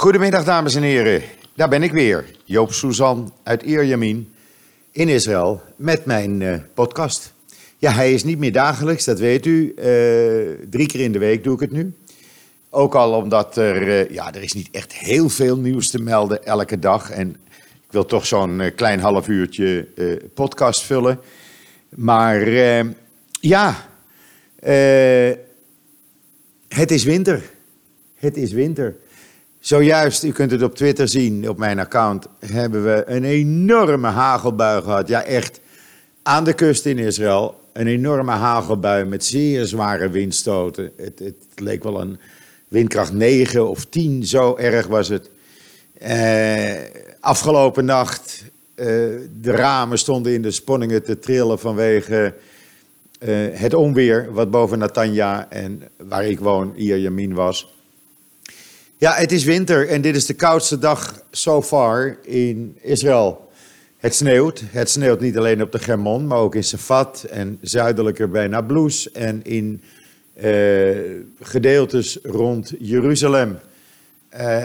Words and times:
Goedemiddag, 0.00 0.44
dames 0.44 0.74
en 0.74 0.82
heren. 0.82 1.22
Daar 1.54 1.68
ben 1.68 1.82
ik 1.82 1.92
weer, 1.92 2.24
Joop 2.44 2.72
Suzan 2.72 3.32
uit 3.42 3.62
Ierjamin 3.62 4.32
in 4.90 5.08
Israël 5.08 5.62
met 5.76 6.04
mijn 6.04 6.40
uh, 6.40 6.54
podcast. 6.74 7.34
Ja, 7.78 7.92
hij 7.92 8.12
is 8.12 8.24
niet 8.24 8.38
meer 8.38 8.52
dagelijks, 8.52 9.04
dat 9.04 9.18
weet 9.18 9.46
u. 9.46 9.74
Uh, 9.76 9.84
drie 10.70 10.86
keer 10.86 11.00
in 11.00 11.12
de 11.12 11.18
week 11.18 11.44
doe 11.44 11.54
ik 11.54 11.60
het 11.60 11.70
nu. 11.70 11.94
Ook 12.70 12.94
al 12.94 13.12
omdat 13.12 13.56
er, 13.56 13.82
uh, 13.82 14.10
ja, 14.10 14.34
er 14.34 14.42
is 14.42 14.52
niet 14.52 14.68
echt 14.70 14.92
heel 14.92 15.28
veel 15.28 15.56
nieuws 15.56 15.90
te 15.90 16.02
melden 16.02 16.44
elke 16.44 16.78
dag. 16.78 17.10
En 17.10 17.28
ik 17.86 17.90
wil 17.90 18.04
toch 18.04 18.26
zo'n 18.26 18.72
klein 18.76 19.00
half 19.00 19.28
uurtje 19.28 19.88
podcast 20.34 20.82
vullen. 20.82 21.20
Maar 21.88 22.48
ja, 23.40 23.88
het 26.68 26.90
is 26.90 27.04
winter. 27.04 27.42
Het 28.14 28.36
is 28.36 28.52
winter. 28.52 28.96
Zojuist, 29.60 30.22
u 30.22 30.32
kunt 30.32 30.50
het 30.50 30.62
op 30.62 30.74
Twitter 30.74 31.08
zien, 31.08 31.48
op 31.48 31.58
mijn 31.58 31.78
account, 31.78 32.26
hebben 32.46 32.84
we 32.84 33.02
een 33.06 33.24
enorme 33.24 34.08
hagelbui 34.08 34.82
gehad. 34.82 35.08
Ja, 35.08 35.24
echt 35.24 35.60
aan 36.22 36.44
de 36.44 36.52
kust 36.52 36.86
in 36.86 36.98
Israël. 36.98 37.60
Een 37.72 37.86
enorme 37.86 38.32
hagelbui 38.32 39.04
met 39.04 39.24
zeer 39.24 39.66
zware 39.66 40.10
windstoten. 40.10 40.92
Het, 40.96 41.18
het 41.18 41.34
leek 41.54 41.82
wel 41.82 42.00
een 42.00 42.18
windkracht 42.68 43.12
9 43.12 43.68
of 43.68 43.84
10, 43.84 44.26
zo 44.26 44.56
erg 44.56 44.86
was 44.86 45.08
het. 45.08 45.30
Eh, 45.98 46.74
afgelopen 47.20 47.84
nacht, 47.84 48.44
uh, 48.74 48.86
de 49.40 49.50
ramen 49.50 49.98
stonden 49.98 50.32
in 50.32 50.42
de 50.42 50.50
sponningen 50.50 51.02
te 51.02 51.18
trillen 51.18 51.58
vanwege 51.58 52.34
uh, 53.18 53.46
het 53.52 53.74
onweer 53.74 54.32
wat 54.32 54.50
boven 54.50 54.78
Natanja 54.78 55.50
en 55.50 55.82
waar 55.96 56.26
ik 56.26 56.38
woon, 56.38 56.72
hier 56.76 56.98
Jamin 56.98 57.34
was. 57.34 57.79
Ja, 59.00 59.14
het 59.14 59.32
is 59.32 59.44
winter 59.44 59.88
en 59.88 60.00
dit 60.00 60.16
is 60.16 60.26
de 60.26 60.34
koudste 60.34 60.78
dag 60.78 61.22
so 61.30 61.62
far 61.62 62.16
in 62.22 62.78
Israël. 62.80 63.50
Het 63.96 64.14
sneeuwt. 64.14 64.62
Het 64.66 64.90
sneeuwt 64.90 65.20
niet 65.20 65.38
alleen 65.38 65.62
op 65.62 65.72
de 65.72 65.78
Germon, 65.78 66.26
maar 66.26 66.38
ook 66.38 66.54
in 66.54 66.64
Safat 66.64 67.26
en 67.30 67.58
zuidelijker 67.60 68.30
bij 68.30 68.46
Nablus 68.46 69.12
en 69.12 69.44
in 69.44 69.82
uh, 70.42 70.98
gedeeltes 71.40 72.18
rond 72.22 72.72
Jeruzalem. 72.78 73.58
Uh, 74.40 74.64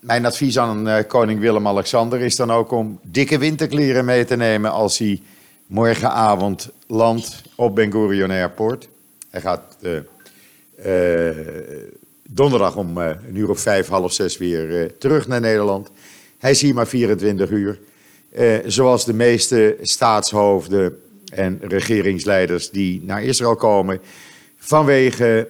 mijn 0.00 0.26
advies 0.26 0.58
aan 0.58 0.88
uh, 0.88 0.96
koning 1.06 1.40
Willem-Alexander 1.40 2.20
is 2.20 2.36
dan 2.36 2.50
ook 2.50 2.70
om 2.70 2.98
dikke 3.02 3.38
winterkleren 3.38 4.04
mee 4.04 4.24
te 4.24 4.36
nemen 4.36 4.70
als 4.70 4.98
hij 4.98 5.22
morgenavond 5.66 6.70
landt 6.86 7.42
op 7.54 7.74
Ben 7.74 7.92
Gurion 7.92 8.30
Airport. 8.30 8.88
Hij 9.30 9.40
gaat 9.40 9.76
donderdag 12.28 12.76
om 12.76 12.98
uh, 12.98 13.08
een 13.28 13.36
uur 13.36 13.50
of 13.50 13.60
vijf, 13.60 13.88
half 13.88 14.12
zes 14.12 14.36
weer 14.36 14.82
uh, 14.82 14.90
terug 14.98 15.26
naar 15.28 15.40
Nederland. 15.40 15.90
Hij 16.38 16.50
is 16.50 16.60
hier 16.60 16.74
maar 16.74 16.86
24 16.86 17.50
uur. 17.50 17.80
Uh, 18.38 18.56
zoals 18.66 19.04
de 19.04 19.12
meeste 19.12 19.76
staatshoofden 19.80 21.00
en 21.32 21.60
regeringsleiders 21.62 22.70
die 22.70 23.02
naar 23.04 23.22
Israël 23.22 23.56
komen. 23.56 24.00
Vanwege 24.56 25.48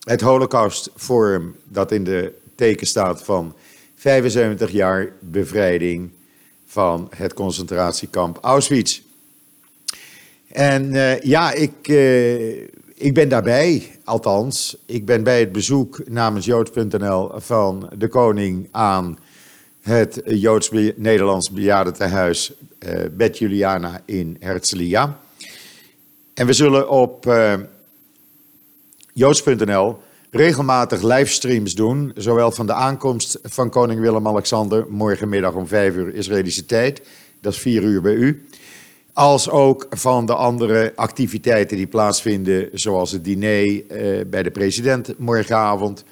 het 0.00 0.20
Holocaust 0.20 0.90
Forum 0.96 1.56
dat 1.64 1.92
in 1.92 2.04
de 2.04 2.32
teken 2.54 2.86
staat 2.86 3.22
van 3.22 3.54
75 3.94 4.70
jaar 4.70 5.12
bevrijding 5.20 6.10
van 6.66 7.10
het 7.16 7.34
concentratiekamp 7.34 8.38
Auschwitz. 8.40 9.00
En 10.48 10.92
ja, 11.22 11.52
ik 11.52 11.88
ik 12.98 13.14
ben 13.14 13.28
daarbij, 13.28 13.98
althans. 14.04 14.76
Ik 14.86 15.04
ben 15.06 15.22
bij 15.22 15.40
het 15.40 15.52
bezoek 15.52 16.08
namens 16.08 16.46
Joods.nl 16.46 17.30
van 17.34 17.90
de 17.98 18.08
koning 18.08 18.68
aan 18.70 19.18
het 19.80 20.22
Joods-Nederlands 20.24 21.50
bejaardentehuis 21.50 22.52
uh, 22.86 22.94
Bet 23.12 23.38
Juliana 23.38 24.02
in 24.04 24.36
Herzliya. 24.40 25.20
En 26.34 26.46
we 26.46 26.52
zullen 26.52 26.90
op 26.90 27.26
uh, 27.26 27.54
Joods.nl 29.12 29.96
regelmatig 30.30 31.02
livestreams 31.02 31.74
doen, 31.74 32.12
zowel 32.14 32.50
van 32.50 32.66
de 32.66 32.72
aankomst 32.72 33.38
van 33.42 33.70
koning 33.70 34.00
Willem-Alexander 34.00 34.86
morgenmiddag 34.88 35.54
om 35.54 35.66
5 35.66 35.94
uur 35.94 36.14
Israëlische 36.14 36.66
tijd, 36.66 37.02
dat 37.40 37.52
is 37.52 37.58
4 37.58 37.82
uur 37.82 38.00
bij 38.00 38.14
u, 38.14 38.46
als 39.16 39.50
ook 39.50 39.86
van 39.90 40.26
de 40.26 40.34
andere 40.34 40.92
activiteiten 40.94 41.76
die 41.76 41.86
plaatsvinden, 41.86 42.68
zoals 42.72 43.12
het 43.12 43.24
diner 43.24 43.86
eh, 43.86 44.26
bij 44.26 44.42
de 44.42 44.50
president 44.50 45.18
morgenavond 45.18 46.04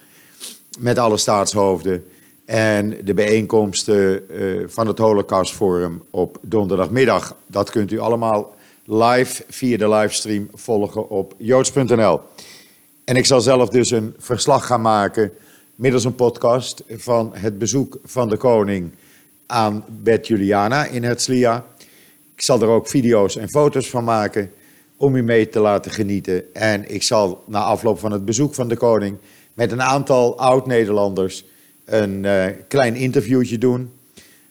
met 0.79 0.99
alle 0.99 1.17
staatshoofden 1.17 2.05
en 2.45 2.97
de 3.05 3.15
bijeenkomsten 3.15 4.29
eh, 4.29 4.65
van 4.67 4.87
het 4.87 4.99
Holocaust 4.99 5.55
Forum 5.55 6.03
op 6.11 6.39
donderdagmiddag. 6.41 7.37
Dat 7.47 7.71
kunt 7.71 7.93
u 7.93 7.99
allemaal 7.99 8.55
live 8.85 9.45
via 9.49 9.77
de 9.77 9.89
livestream 9.89 10.49
volgen 10.53 11.09
op 11.09 11.35
joods.nl. 11.37 12.21
En 13.05 13.17
ik 13.17 13.27
zal 13.27 13.41
zelf 13.41 13.69
dus 13.69 13.91
een 13.91 14.15
verslag 14.19 14.67
gaan 14.67 14.83
maken 14.83 15.33
middels 15.75 16.05
een 16.05 16.15
podcast 16.15 16.83
van 16.89 17.31
het 17.35 17.59
bezoek 17.59 17.99
van 18.05 18.29
de 18.29 18.37
koning 18.37 18.93
aan 19.47 19.85
Bet 19.89 20.27
Juliana 20.27 20.85
in 20.85 21.05
Herzliya. 21.05 21.65
Ik 22.35 22.43
zal 22.43 22.63
er 22.63 22.69
ook 22.69 22.89
video's 22.89 23.37
en 23.37 23.49
foto's 23.49 23.91
van 23.91 24.05
maken 24.05 24.51
om 24.97 25.17
u 25.17 25.23
mee 25.23 25.49
te 25.49 25.59
laten 25.59 25.91
genieten. 25.91 26.55
En 26.55 26.95
ik 26.95 27.03
zal 27.03 27.45
na 27.47 27.63
afloop 27.63 27.99
van 27.99 28.13
het 28.13 28.25
bezoek 28.25 28.55
van 28.55 28.69
de 28.69 28.77
koning 28.77 29.17
met 29.55 29.73
een 29.73 29.83
aantal 29.83 30.39
oud-Nederlanders 30.39 31.45
een 31.85 32.25
uh, 32.25 32.47
klein 32.69 32.95
interviewtje 32.95 33.59
doen. 33.59 33.91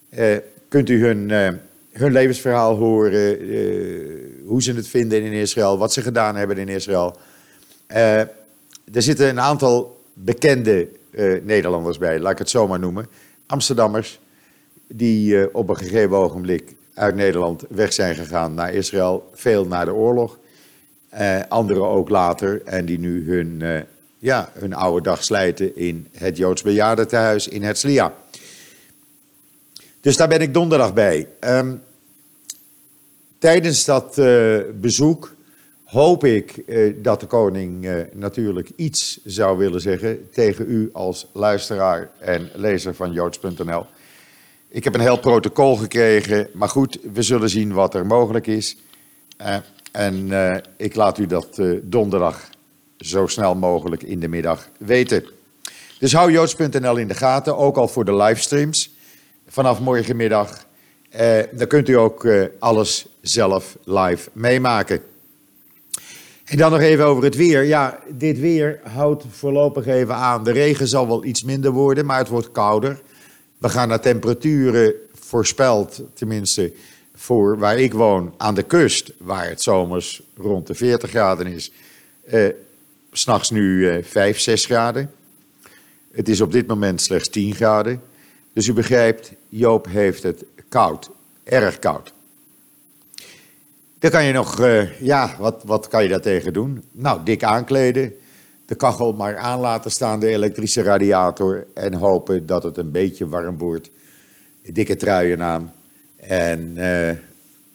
Uh, 0.09 0.37
kunt 0.67 0.89
u 0.89 1.05
hun, 1.05 1.29
uh, 1.29 1.49
hun 1.91 2.11
levensverhaal 2.11 2.75
horen, 2.75 3.37
hoe 4.45 4.61
ze 4.61 4.73
het 4.73 4.87
vinden 4.87 5.23
in 5.23 5.31
Israël, 5.31 5.77
wat 5.77 5.93
ze 5.93 6.01
gedaan 6.01 6.35
hebben 6.35 6.57
in 6.57 6.67
Israël. 6.67 7.17
er 7.87 8.29
zitten 8.91 9.27
een 9.27 9.39
aantal 9.39 10.01
bekende 10.13 10.87
Nederlanders 11.43 11.97
bij, 11.97 12.19
laat 12.19 12.31
ik 12.31 12.37
het 12.37 12.49
zo 12.49 12.67
maar 12.67 12.79
noemen. 12.79 13.07
Amsterdammers, 13.45 14.19
die 14.87 15.53
op 15.53 15.69
een 15.69 15.77
gegeven 15.77 16.15
ogenblik 16.15 16.75
uit 16.93 17.15
Nederland 17.15 17.63
weg 17.69 17.93
zijn 17.93 18.15
gegaan 18.15 18.53
naar 18.53 18.73
Israël, 18.73 19.29
veel 19.33 19.65
na 19.65 19.85
de 19.85 19.93
oorlog. 19.93 20.37
Uh, 21.13 21.39
anderen 21.49 21.87
ook 21.87 22.09
later 22.09 22.61
en 22.65 22.85
die 22.85 22.99
nu 22.99 23.29
hun, 23.29 23.59
uh, 23.61 23.79
ja, 24.17 24.51
hun 24.53 24.73
oude 24.73 25.01
dag 25.01 25.23
slijten 25.23 25.75
in 25.75 26.07
het 26.11 26.37
Joods 26.37 26.61
bejaardentehuis 26.61 27.47
in 27.47 27.63
Herzliya. 27.63 28.13
Dus 30.01 30.17
daar 30.17 30.27
ben 30.27 30.41
ik 30.41 30.53
donderdag 30.53 30.93
bij. 30.93 31.27
Um, 31.39 31.81
tijdens 33.37 33.85
dat 33.85 34.17
uh, 34.17 34.59
bezoek 34.75 35.35
hoop 35.83 36.23
ik 36.23 36.63
dat 37.03 37.19
de 37.19 37.25
koning 37.25 37.87
natuurlijk 38.13 38.71
iets 38.75 39.19
zou 39.23 39.57
willen 39.57 39.81
zeggen 39.81 40.29
tegen 40.31 40.65
u 40.69 40.89
als 40.93 41.27
luisteraar 41.33 42.09
en 42.19 42.49
lezer 42.53 42.95
van 42.95 43.11
joods.nl. 43.11 43.85
Ik 44.73 44.83
heb 44.83 44.93
een 44.93 44.99
heel 44.99 45.19
protocol 45.19 45.75
gekregen, 45.75 46.49
maar 46.53 46.69
goed, 46.69 46.97
we 47.13 47.21
zullen 47.21 47.49
zien 47.49 47.73
wat 47.73 47.93
er 47.93 48.05
mogelijk 48.05 48.47
is. 48.47 48.77
Uh, 49.41 49.55
en 49.91 50.27
uh, 50.27 50.55
ik 50.77 50.95
laat 50.95 51.17
u 51.17 51.25
dat 51.25 51.57
uh, 51.57 51.79
donderdag 51.83 52.49
zo 52.97 53.27
snel 53.27 53.55
mogelijk 53.55 54.03
in 54.03 54.19
de 54.19 54.27
middag 54.27 54.69
weten. 54.77 55.25
Dus 55.99 56.13
hou 56.13 56.31
joods.nl 56.31 56.95
in 56.95 57.07
de 57.07 57.13
gaten, 57.13 57.57
ook 57.57 57.77
al 57.77 57.87
voor 57.87 58.05
de 58.05 58.15
livestreams 58.15 58.93
vanaf 59.47 59.79
morgenmiddag. 59.79 60.65
dan 61.51 61.67
kunt 61.67 61.89
u 61.89 61.93
ook 61.93 62.27
alles 62.59 63.05
zelf 63.21 63.77
live 63.83 64.29
meemaken. 64.31 65.01
En 66.45 66.57
dan 66.57 66.71
nog 66.71 66.79
even 66.79 67.05
over 67.05 67.23
het 67.23 67.35
weer. 67.35 67.63
Ja, 67.63 67.99
dit 68.09 68.39
weer 68.39 68.79
houdt 68.83 69.25
voorlopig 69.29 69.87
even 69.87 70.15
aan. 70.15 70.43
De 70.43 70.51
regen 70.51 70.87
zal 70.87 71.07
wel 71.07 71.25
iets 71.25 71.43
minder 71.43 71.71
worden, 71.71 72.05
maar 72.05 72.17
het 72.17 72.29
wordt 72.29 72.51
kouder. 72.51 73.01
We 73.63 73.69
gaan 73.69 73.87
naar 73.87 74.01
temperaturen 74.01 74.93
voorspeld, 75.13 76.01
tenminste 76.13 76.73
voor 77.15 77.57
waar 77.57 77.79
ik 77.79 77.93
woon, 77.93 78.33
aan 78.37 78.55
de 78.55 78.63
kust, 78.63 79.11
waar 79.17 79.49
het 79.49 79.61
zomers 79.61 80.21
rond 80.37 80.67
de 80.67 80.73
40 80.73 81.09
graden 81.09 81.47
is. 81.47 81.71
Eh, 82.25 82.47
S'nachts 83.11 83.49
nu 83.49 83.89
eh, 83.89 84.03
5, 84.03 84.39
6 84.39 84.65
graden. 84.65 85.11
Het 86.11 86.29
is 86.29 86.41
op 86.41 86.51
dit 86.51 86.67
moment 86.67 87.01
slechts 87.01 87.29
10 87.29 87.55
graden. 87.55 88.01
Dus 88.53 88.67
u 88.67 88.73
begrijpt, 88.73 89.31
Joop 89.49 89.87
heeft 89.89 90.23
het 90.23 90.43
koud, 90.69 91.09
erg 91.43 91.79
koud. 91.79 92.13
Dan 93.99 94.11
kan 94.11 94.23
je 94.23 94.33
nog, 94.33 94.59
uh, 94.59 94.99
ja, 94.99 95.35
wat, 95.39 95.61
wat 95.65 95.87
kan 95.87 96.03
je 96.03 96.09
daartegen 96.09 96.53
doen? 96.53 96.83
Nou, 96.91 97.23
dik 97.23 97.43
aankleden, 97.43 98.13
de 98.65 98.75
kachel 98.75 99.13
maar 99.13 99.37
aan 99.37 99.59
laten 99.59 99.91
staan, 99.91 100.19
de 100.19 100.27
elektrische 100.27 100.81
radiator. 100.81 101.65
En 101.73 101.93
hopen 101.93 102.45
dat 102.45 102.63
het 102.63 102.77
een 102.77 102.91
beetje 102.91 103.27
warm 103.27 103.57
wordt. 103.57 103.89
Dikke 104.61 104.95
truien 104.95 105.41
aan. 105.41 105.73
En 106.15 106.73
uh, 106.77 107.09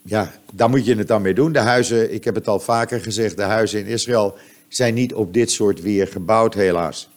ja, 0.03 0.33
daar 0.53 0.71
moet 0.71 0.87
je 0.87 0.97
het 0.97 1.09
dan 1.09 1.23
mee 1.23 1.35
doen. 1.35 1.53
De 1.53 1.59
huizen, 1.59 2.15
ik 2.15 2.25
heb 2.25 2.35
het 2.35 2.49
al 2.49 2.61
vaker 2.61 3.01
gezegd, 3.01 3.37
de 3.37 3.43
huizen 3.43 3.81
in 3.81 3.87
Israël 3.87 4.37
zijn 4.69 4.95
niet 4.95 5.15
op 5.15 5.35
dit 5.35 5.51
soort 5.51 5.81
weer 5.81 6.07
gebouwd, 6.07 6.55
helaas. 6.55 7.09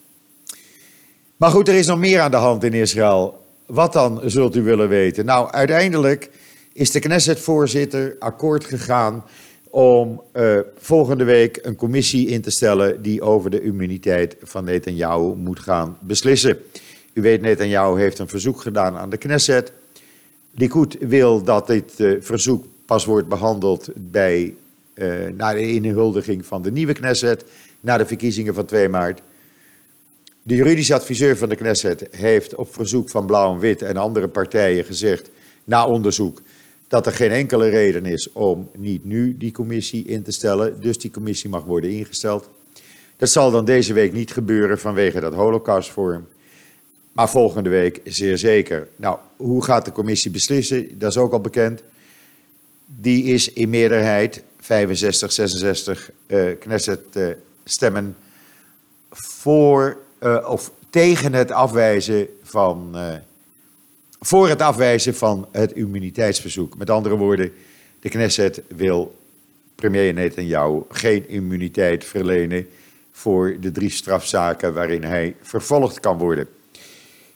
Maar 1.37 1.51
goed, 1.51 1.67
er 1.67 1.75
is 1.75 1.87
nog 1.87 1.99
meer 1.99 2.19
aan 2.19 2.31
de 2.31 2.37
hand 2.37 2.63
in 2.63 2.73
Israël. 2.73 3.45
Wat 3.65 3.93
dan, 3.93 4.21
zult 4.25 4.55
u 4.55 4.61
willen 4.61 4.89
weten? 4.89 5.25
Nou, 5.25 5.51
uiteindelijk 5.51 6.29
is 6.73 6.91
de 6.91 6.99
Knesset-voorzitter 6.99 8.15
akkoord 8.19 8.65
gegaan 8.65 9.23
om 9.71 10.21
uh, 10.33 10.59
volgende 10.77 11.23
week 11.23 11.59
een 11.61 11.75
commissie 11.75 12.27
in 12.27 12.41
te 12.41 12.51
stellen 12.51 13.01
die 13.01 13.21
over 13.21 13.49
de 13.49 13.61
immuniteit 13.61 14.35
van 14.41 14.63
Netanyahu 14.63 15.35
moet 15.35 15.59
gaan 15.59 15.97
beslissen. 15.99 16.57
U 17.13 17.21
weet, 17.21 17.41
Netanyahu 17.41 17.99
heeft 17.99 18.19
een 18.19 18.27
verzoek 18.27 18.61
gedaan 18.61 18.97
aan 18.97 19.09
de 19.09 19.17
Knesset. 19.17 19.71
Likud 20.51 20.97
wil 20.99 21.43
dat 21.43 21.67
dit 21.67 21.99
uh, 21.99 22.21
verzoek 22.21 22.65
pas 22.85 23.05
wordt 23.05 23.27
behandeld 23.27 23.89
bij, 23.95 24.55
uh, 24.93 25.13
na 25.35 25.53
de 25.53 25.71
inhuldiging 25.71 26.45
van 26.45 26.61
de 26.61 26.71
nieuwe 26.71 26.93
Knesset, 26.93 27.45
na 27.79 27.97
de 27.97 28.05
verkiezingen 28.05 28.53
van 28.53 28.65
2 28.65 28.89
maart. 28.89 29.21
De 30.43 30.55
juridische 30.55 30.93
adviseur 30.93 31.37
van 31.37 31.49
de 31.49 31.55
Knesset 31.55 32.07
heeft 32.11 32.55
op 32.55 32.73
verzoek 32.73 33.09
van 33.09 33.25
Blauw 33.25 33.53
en 33.53 33.59
Wit 33.59 33.81
en 33.81 33.97
andere 33.97 34.27
partijen 34.27 34.85
gezegd, 34.85 35.29
na 35.63 35.85
onderzoek, 35.87 36.41
dat 36.91 37.05
er 37.05 37.11
geen 37.11 37.31
enkele 37.31 37.69
reden 37.69 38.05
is 38.05 38.31
om 38.31 38.69
niet 38.77 39.05
nu 39.05 39.37
die 39.37 39.51
commissie 39.51 40.05
in 40.05 40.23
te 40.23 40.31
stellen. 40.31 40.81
Dus 40.81 40.97
die 40.97 41.11
commissie 41.11 41.49
mag 41.49 41.63
worden 41.63 41.89
ingesteld. 41.89 42.49
Dat 43.17 43.29
zal 43.29 43.51
dan 43.51 43.65
deze 43.65 43.93
week 43.93 44.13
niet 44.13 44.31
gebeuren 44.31 44.79
vanwege 44.79 45.19
dat 45.19 45.33
Holocaustforum. 45.33 46.27
Maar 47.11 47.29
volgende 47.29 47.69
week 47.69 48.01
zeer 48.03 48.37
zeker. 48.37 48.87
Nou, 48.95 49.17
hoe 49.35 49.63
gaat 49.63 49.85
de 49.85 49.91
commissie 49.91 50.31
beslissen? 50.31 50.99
Dat 50.99 51.09
is 51.11 51.17
ook 51.17 51.33
al 51.33 51.41
bekend. 51.41 51.83
Die 52.85 53.23
is 53.23 53.53
in 53.53 53.69
meerderheid 53.69 54.43
65, 54.59 55.31
66 55.31 56.11
uh, 56.27 56.59
Knesset 56.59 57.01
uh, 57.13 57.27
stemmen 57.63 58.15
voor 59.09 59.97
uh, 60.19 60.47
of 60.49 60.71
tegen 60.89 61.33
het 61.33 61.51
afwijzen 61.51 62.27
van 62.43 62.91
uh, 62.95 63.13
voor 64.25 64.49
het 64.49 64.61
afwijzen 64.61 65.15
van 65.15 65.47
het 65.51 65.71
immuniteitsverzoek. 65.71 66.77
Met 66.77 66.89
andere 66.89 67.15
woorden, 67.15 67.51
de 67.99 68.09
Knesset 68.09 68.61
wil 68.67 69.15
premier 69.75 70.13
Netanyahu 70.13 70.81
geen 70.89 71.29
immuniteit 71.29 72.05
verlenen 72.05 72.67
voor 73.11 73.57
de 73.59 73.71
drie 73.71 73.89
strafzaken 73.89 74.73
waarin 74.73 75.03
hij 75.03 75.35
vervolgd 75.41 75.99
kan 75.99 76.17
worden. 76.17 76.47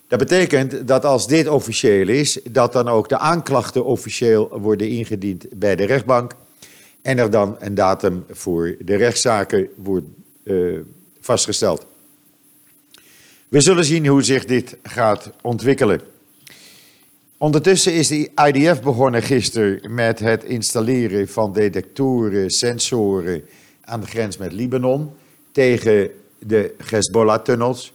Dat 0.08 0.18
betekent 0.18 0.88
dat 0.88 1.04
als 1.04 1.28
dit 1.28 1.48
officieel 1.48 2.08
is, 2.08 2.38
dat 2.50 2.72
dan 2.72 2.88
ook 2.88 3.08
de 3.08 3.18
aanklachten 3.18 3.84
officieel 3.84 4.58
worden 4.60 4.88
ingediend 4.88 5.46
bij 5.54 5.76
de 5.76 5.84
rechtbank 5.84 6.34
en 7.02 7.18
er 7.18 7.30
dan 7.30 7.56
een 7.58 7.74
datum 7.74 8.24
voor 8.30 8.76
de 8.80 8.96
rechtszaken 8.96 9.68
wordt 9.76 10.06
uh, 10.44 10.80
vastgesteld. 11.20 11.86
We 13.48 13.60
zullen 13.60 13.84
zien 13.84 14.06
hoe 14.06 14.22
zich 14.22 14.44
dit 14.44 14.76
gaat 14.82 15.30
ontwikkelen. 15.42 16.14
Ondertussen 17.38 17.92
is 17.92 18.08
de 18.08 18.30
IDF 18.46 18.82
begonnen 18.82 19.22
gisteren 19.22 19.94
met 19.94 20.18
het 20.18 20.44
installeren 20.44 21.28
van 21.28 21.52
detectoren, 21.52 22.50
sensoren 22.50 23.44
aan 23.80 24.00
de 24.00 24.06
grens 24.06 24.36
met 24.36 24.52
Libanon 24.52 25.10
tegen 25.52 26.10
de 26.38 26.74
Hezbollah-tunnels. 26.84 27.92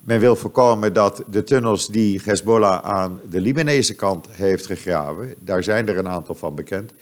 Men 0.00 0.20
wil 0.20 0.36
voorkomen 0.36 0.92
dat 0.92 1.22
de 1.30 1.44
tunnels 1.44 1.88
die 1.88 2.20
Hezbollah 2.24 2.84
aan 2.84 3.20
de 3.30 3.40
Libanese 3.40 3.94
kant 3.94 4.26
heeft 4.30 4.66
gegraven, 4.66 5.34
daar 5.40 5.62
zijn 5.62 5.88
er 5.88 5.98
een 5.98 6.08
aantal 6.08 6.34
van 6.34 6.54
bekend, 6.54 6.92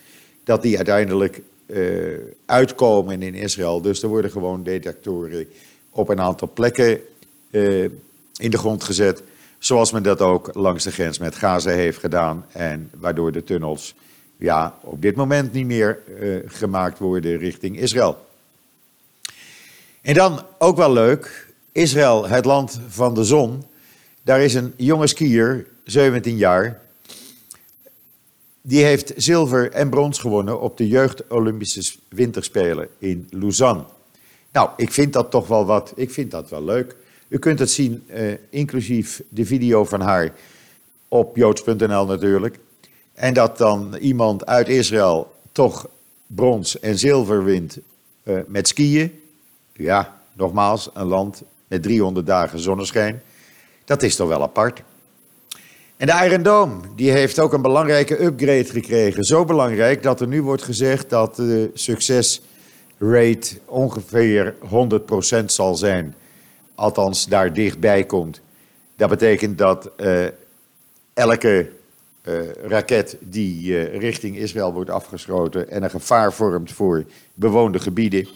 dat 0.45 0.63
die 0.63 0.77
uiteindelijk 0.77 1.43
uh, 1.67 2.19
uitkomen 2.47 3.23
in 3.23 3.35
Israël. 3.35 3.81
Dus 3.81 4.03
er 4.03 4.09
worden 4.09 4.31
gewoon 4.31 4.63
detectoren 4.63 5.47
op 5.91 6.09
een 6.09 6.21
aantal 6.21 6.51
plekken 6.55 7.01
uh, 7.51 7.83
in 8.37 8.51
de 8.51 8.59
grond 8.59 8.85
gezet 8.85 9.23
Zoals 9.63 9.93
men 9.93 10.03
dat 10.03 10.21
ook 10.21 10.51
langs 10.55 10.85
de 10.85 10.93
grens 10.93 11.19
met 11.19 11.35
Gaza 11.35 11.71
heeft 11.71 11.99
gedaan. 11.99 12.47
En 12.53 12.91
waardoor 12.95 13.33
de 13.33 13.45
tunnels 13.45 13.95
ja, 14.37 14.79
op 14.81 15.03
dit 15.03 15.17
moment 15.17 15.53
niet 15.53 15.67
meer 15.67 15.99
uh, 16.21 16.37
gemaakt 16.47 16.99
worden 16.99 17.39
richting 17.39 17.79
Israël. 17.79 18.27
En 20.01 20.15
dan 20.15 20.41
ook 20.59 20.77
wel 20.77 20.93
leuk, 20.93 21.49
Israël, 21.73 22.29
het 22.29 22.45
land 22.45 22.81
van 22.89 23.15
de 23.15 23.25
zon. 23.25 23.65
Daar 24.23 24.41
is 24.41 24.55
een 24.55 24.73
jonge 24.77 25.07
skier, 25.07 25.67
17 25.85 26.37
jaar. 26.37 26.81
Die 28.61 28.85
heeft 28.85 29.13
zilver 29.17 29.71
en 29.71 29.91
brons 29.91 30.19
gewonnen 30.19 30.61
op 30.61 30.77
de 30.77 30.89
Jeugd 30.89 31.29
Olympische 31.29 31.95
Winterspelen 32.09 32.89
in 32.99 33.27
Lausanne. 33.31 33.85
Nou, 34.53 34.71
ik 34.77 34.93
vind 34.93 35.13
dat 35.13 35.31
toch 35.31 35.47
wel 35.47 35.65
wat. 35.65 35.93
Ik 35.97 36.11
vind 36.11 36.31
dat 36.31 36.51
wel 36.51 36.65
leuk. 36.65 36.97
U 37.33 37.39
kunt 37.39 37.59
het 37.59 37.71
zien, 37.71 38.05
uh, 38.15 38.33
inclusief 38.51 39.23
de 39.29 39.47
video 39.47 39.85
van 39.85 40.01
haar, 40.01 40.33
op 41.09 41.37
joods.nl 41.37 42.07
natuurlijk. 42.07 42.59
En 43.15 43.35
dat 43.35 43.59
dan 43.59 43.95
iemand 43.95 44.47
uit 44.47 44.69
Israël 44.69 45.33
toch 45.53 45.89
brons 46.27 46.81
en 46.81 46.99
zilver 46.99 47.45
wint 47.45 47.79
uh, 48.25 48.39
met 48.47 48.69
skiën. 48.69 49.21
Ja, 49.73 50.21
nogmaals, 50.33 50.91
een 50.95 51.07
land 51.07 51.43
met 51.69 51.83
300 51.83 52.27
dagen 52.27 52.59
zonneschijn. 52.59 53.23
Dat 53.85 54.03
is 54.03 54.17
toch 54.17 54.29
wel 54.29 54.43
apart. 54.43 54.83
En 55.97 56.07
de 56.07 56.25
Iron 56.25 56.43
Dome, 56.43 56.81
die 56.97 57.11
heeft 57.11 57.39
ook 57.39 57.53
een 57.53 57.63
belangrijke 57.63 58.25
upgrade 58.25 58.65
gekregen. 58.65 59.25
Zo 59.25 59.45
belangrijk 59.45 60.03
dat 60.03 60.21
er 60.21 60.27
nu 60.29 60.43
wordt 60.43 60.63
gezegd 60.63 61.11
dat 61.11 61.37
de 61.37 61.71
succesrate 61.75 63.59
ongeveer 63.65 64.55
100% 65.43 65.45
zal 65.45 65.75
zijn 65.75 66.15
althans 66.75 67.27
daar 67.27 67.53
dichtbij 67.53 68.05
komt. 68.05 68.41
Dat 68.97 69.09
betekent 69.09 69.59
dat 69.59 69.91
uh, 69.97 70.25
elke 71.15 71.71
uh, 72.23 72.53
raket 72.53 73.17
die 73.21 73.71
uh, 73.71 73.99
richting 73.99 74.37
Israël 74.37 74.73
wordt 74.73 74.91
afgeschoten 74.91 75.71
en 75.71 75.83
een 75.83 75.91
gevaar 75.91 76.33
vormt 76.33 76.73
voor 76.73 77.05
bewoonde 77.35 77.79
gebieden, 77.79 78.29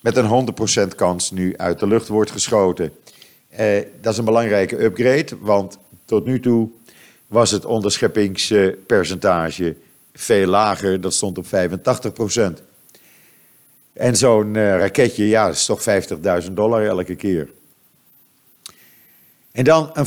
met 0.00 0.16
een 0.16 0.54
100% 0.92 0.94
kans 0.96 1.30
nu 1.30 1.56
uit 1.56 1.78
de 1.78 1.86
lucht 1.86 2.08
wordt 2.08 2.30
geschoten. 2.30 2.92
dat 4.00 4.12
is 4.12 4.18
een 4.18 4.24
belangrijke 4.24 4.84
upgrade, 4.84 5.36
want 5.40 5.78
tot 6.04 6.24
nu 6.24 6.40
toe 6.40 6.68
was 7.26 7.50
het 7.50 7.64
onderscheppingspercentage 7.64 9.76
veel 10.12 10.46
lager, 10.46 11.00
dat 11.00 11.14
stond 11.14 11.38
op 11.38 11.46
85%. 11.46 11.48
En 13.96 14.16
zo'n 14.16 14.54
raketje, 14.54 15.28
ja, 15.28 15.46
dat 15.46 15.54
is 15.54 15.64
toch 15.64 15.84
50.000 16.44 16.52
dollar 16.52 16.86
elke 16.86 17.14
keer. 17.14 17.48
En 19.52 19.64
dan 19.64 19.90
een 19.92 20.06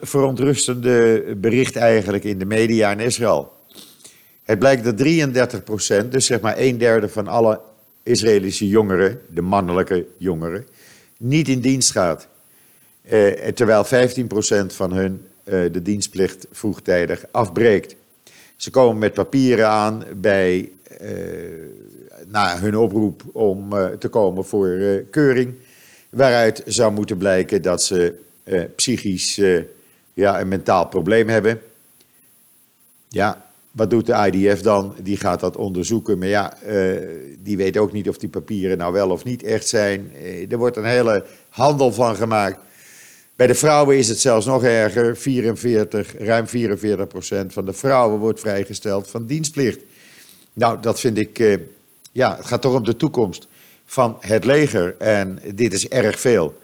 verontrustende 0.00 1.24
bericht 1.36 1.76
eigenlijk 1.76 2.24
in 2.24 2.38
de 2.38 2.44
media 2.44 2.90
in 2.90 3.00
Israël. 3.00 3.52
Het 4.42 4.58
blijkt 4.58 4.84
dat 4.84 4.96
33 4.96 5.64
procent, 5.64 6.12
dus 6.12 6.26
zeg 6.26 6.40
maar 6.40 6.58
een 6.58 6.78
derde 6.78 7.08
van 7.08 7.28
alle 7.28 7.60
Israëlische 8.02 8.68
jongeren, 8.68 9.20
de 9.28 9.42
mannelijke 9.42 10.06
jongeren, 10.16 10.66
niet 11.18 11.48
in 11.48 11.60
dienst 11.60 11.90
gaat. 11.90 12.28
Eh, 13.02 13.48
terwijl 13.48 13.84
15 13.84 14.26
procent 14.26 14.72
van 14.72 14.92
hun 14.92 15.26
eh, 15.44 15.72
de 15.72 15.82
dienstplicht 15.82 16.46
vroegtijdig 16.50 17.24
afbreekt. 17.30 17.96
Ze 18.56 18.70
komen 18.70 18.98
met 18.98 19.14
papieren 19.14 19.68
aan 19.68 20.04
bij 20.16 20.70
eh, 20.98 21.08
na 22.34 22.58
hun 22.58 22.76
oproep 22.76 23.22
om 23.32 23.72
eh, 23.72 23.86
te 23.86 24.08
komen 24.08 24.44
voor 24.44 24.68
eh, 24.68 25.02
keuring, 25.10 25.54
waaruit 26.10 26.62
zou 26.66 26.92
moeten 26.92 27.16
blijken 27.16 27.62
dat 27.62 27.82
ze 27.82 28.14
uh, 28.44 28.62
psychisch 28.76 29.40
ja, 30.14 30.40
een 30.40 30.48
mentaal 30.48 30.86
probleem 30.86 31.28
hebben. 31.28 31.60
Ja, 33.08 33.44
wat 33.70 33.90
doet 33.90 34.06
de 34.06 34.30
IDF 34.32 34.60
dan? 34.60 34.94
Die 35.02 35.16
gaat 35.16 35.40
dat 35.40 35.56
onderzoeken. 35.56 36.18
Maar 36.18 36.28
ja, 36.28 36.56
die 37.38 37.56
weet 37.56 37.76
ook 37.76 37.92
niet 37.92 38.08
of 38.08 38.18
die 38.18 38.28
papieren 38.28 38.78
nou 38.78 38.92
wel 38.92 39.10
of 39.10 39.24
niet 39.24 39.42
echt 39.42 39.68
zijn. 39.68 40.10
er 40.50 40.58
wordt 40.58 40.76
een 40.76 40.84
hele 40.84 41.24
handel 41.48 41.92
van 41.92 42.16
gemaakt. 42.16 42.58
Bij 43.36 43.46
de 43.46 43.54
vrouwen 43.54 43.96
is 43.96 44.08
het 44.08 44.20
zelfs 44.20 44.46
nog 44.46 44.64
erger. 44.64 45.16
44, 45.16 46.18
ruim 46.18 46.46
44 46.46 47.06
procent 47.06 47.52
van 47.52 47.64
de 47.64 47.72
vrouwen 47.72 48.18
wordt 48.18 48.40
vrijgesteld 48.40 49.10
van 49.10 49.26
dienstplicht. 49.26 49.80
Nou, 50.52 50.80
dat 50.80 51.00
vind 51.00 51.18
ik, 51.18 51.58
ja, 52.14 52.36
het 52.36 52.46
gaat 52.46 52.62
toch 52.62 52.74
om 52.74 52.84
de 52.84 52.96
toekomst 52.96 53.46
van 53.84 54.16
het 54.20 54.44
leger. 54.44 54.96
En 54.98 55.38
dit 55.54 55.72
is 55.72 55.88
erg 55.88 56.20
veel. 56.20 56.60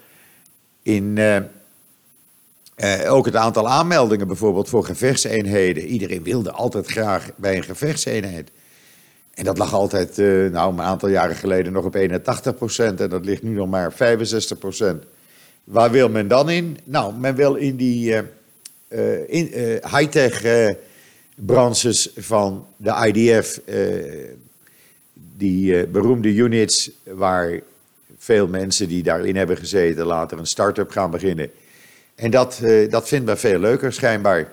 In 0.82 1.16
uh, 1.16 1.36
ook 3.12 3.26
het 3.26 3.36
aantal 3.36 3.68
aanmeldingen 3.68 4.26
bijvoorbeeld 4.26 4.68
voor 4.68 4.84
gevechtseenheden. 4.84 5.84
Iedereen 5.84 6.22
wilde 6.22 6.50
altijd 6.50 6.86
graag 6.86 7.30
bij 7.36 7.56
een 7.56 7.62
gevechtseenheid. 7.62 8.50
En 9.34 9.44
dat 9.44 9.58
lag 9.58 9.74
altijd, 9.74 10.18
uh, 10.18 10.50
nou 10.50 10.72
een 10.72 10.80
aantal 10.80 11.08
jaren 11.08 11.36
geleden 11.36 11.72
nog 11.72 11.84
op 11.84 11.94
81 11.94 12.54
procent. 12.54 13.00
En 13.00 13.08
dat 13.08 13.24
ligt 13.24 13.42
nu 13.42 13.54
nog 13.54 13.68
maar 13.68 13.92
65 13.92 14.58
procent. 14.58 15.04
Waar 15.64 15.90
wil 15.90 16.08
men 16.08 16.28
dan 16.28 16.50
in? 16.50 16.78
Nou, 16.84 17.14
men 17.14 17.34
wil 17.34 17.54
in 17.54 17.76
die 17.76 18.16
high-tech 19.82 20.42
branches 21.34 22.10
van 22.16 22.66
de 22.76 23.12
IDF, 23.12 23.60
die 25.40 25.86
beroemde 25.86 26.34
units 26.34 26.90
waar 27.04 27.60
veel 28.18 28.46
mensen 28.48 28.88
die 28.88 29.02
daarin 29.02 29.36
hebben 29.36 29.56
gezeten 29.56 30.06
later 30.06 30.38
een 30.38 30.46
start-up 30.46 30.90
gaan 30.90 31.10
beginnen 31.10 31.50
En 32.14 32.30
dat, 32.30 32.60
uh, 32.62 32.90
dat 32.90 33.08
vinden 33.08 33.34
we 33.34 33.40
veel 33.40 33.58
leuker, 33.58 33.92
schijnbaar. 33.92 34.52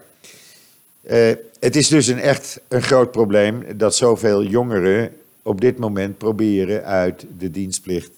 Uh, 1.10 1.32
het 1.60 1.76
is 1.76 1.88
dus 1.88 2.08
een 2.08 2.20
echt 2.20 2.60
een 2.68 2.82
groot 2.82 3.12
probleem 3.12 3.78
dat 3.78 3.96
zoveel 3.96 4.44
jongeren 4.44 5.14
op 5.42 5.62
dit 5.62 5.78
moment 5.78 6.18
proberen 6.18 6.84
uit 6.84 7.26
de 7.38 7.52
dienstplicht 7.52 8.12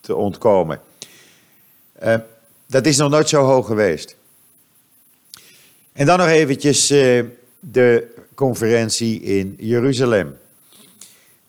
te, 0.00 0.14
ontkomen. 0.14 0.80
Dat 2.66 2.86
is 2.86 2.96
nog 2.96 3.10
nooit 3.10 3.28
zo 3.28 3.42
hoog 3.42 3.66
geweest. 3.66 4.16
En 5.92 6.06
dan 6.06 6.18
nog 6.18 6.28
eventjes 6.28 6.86
de 7.60 8.14
conferentie 8.34 9.20
in 9.22 9.54
Jeruzalem. 9.58 10.36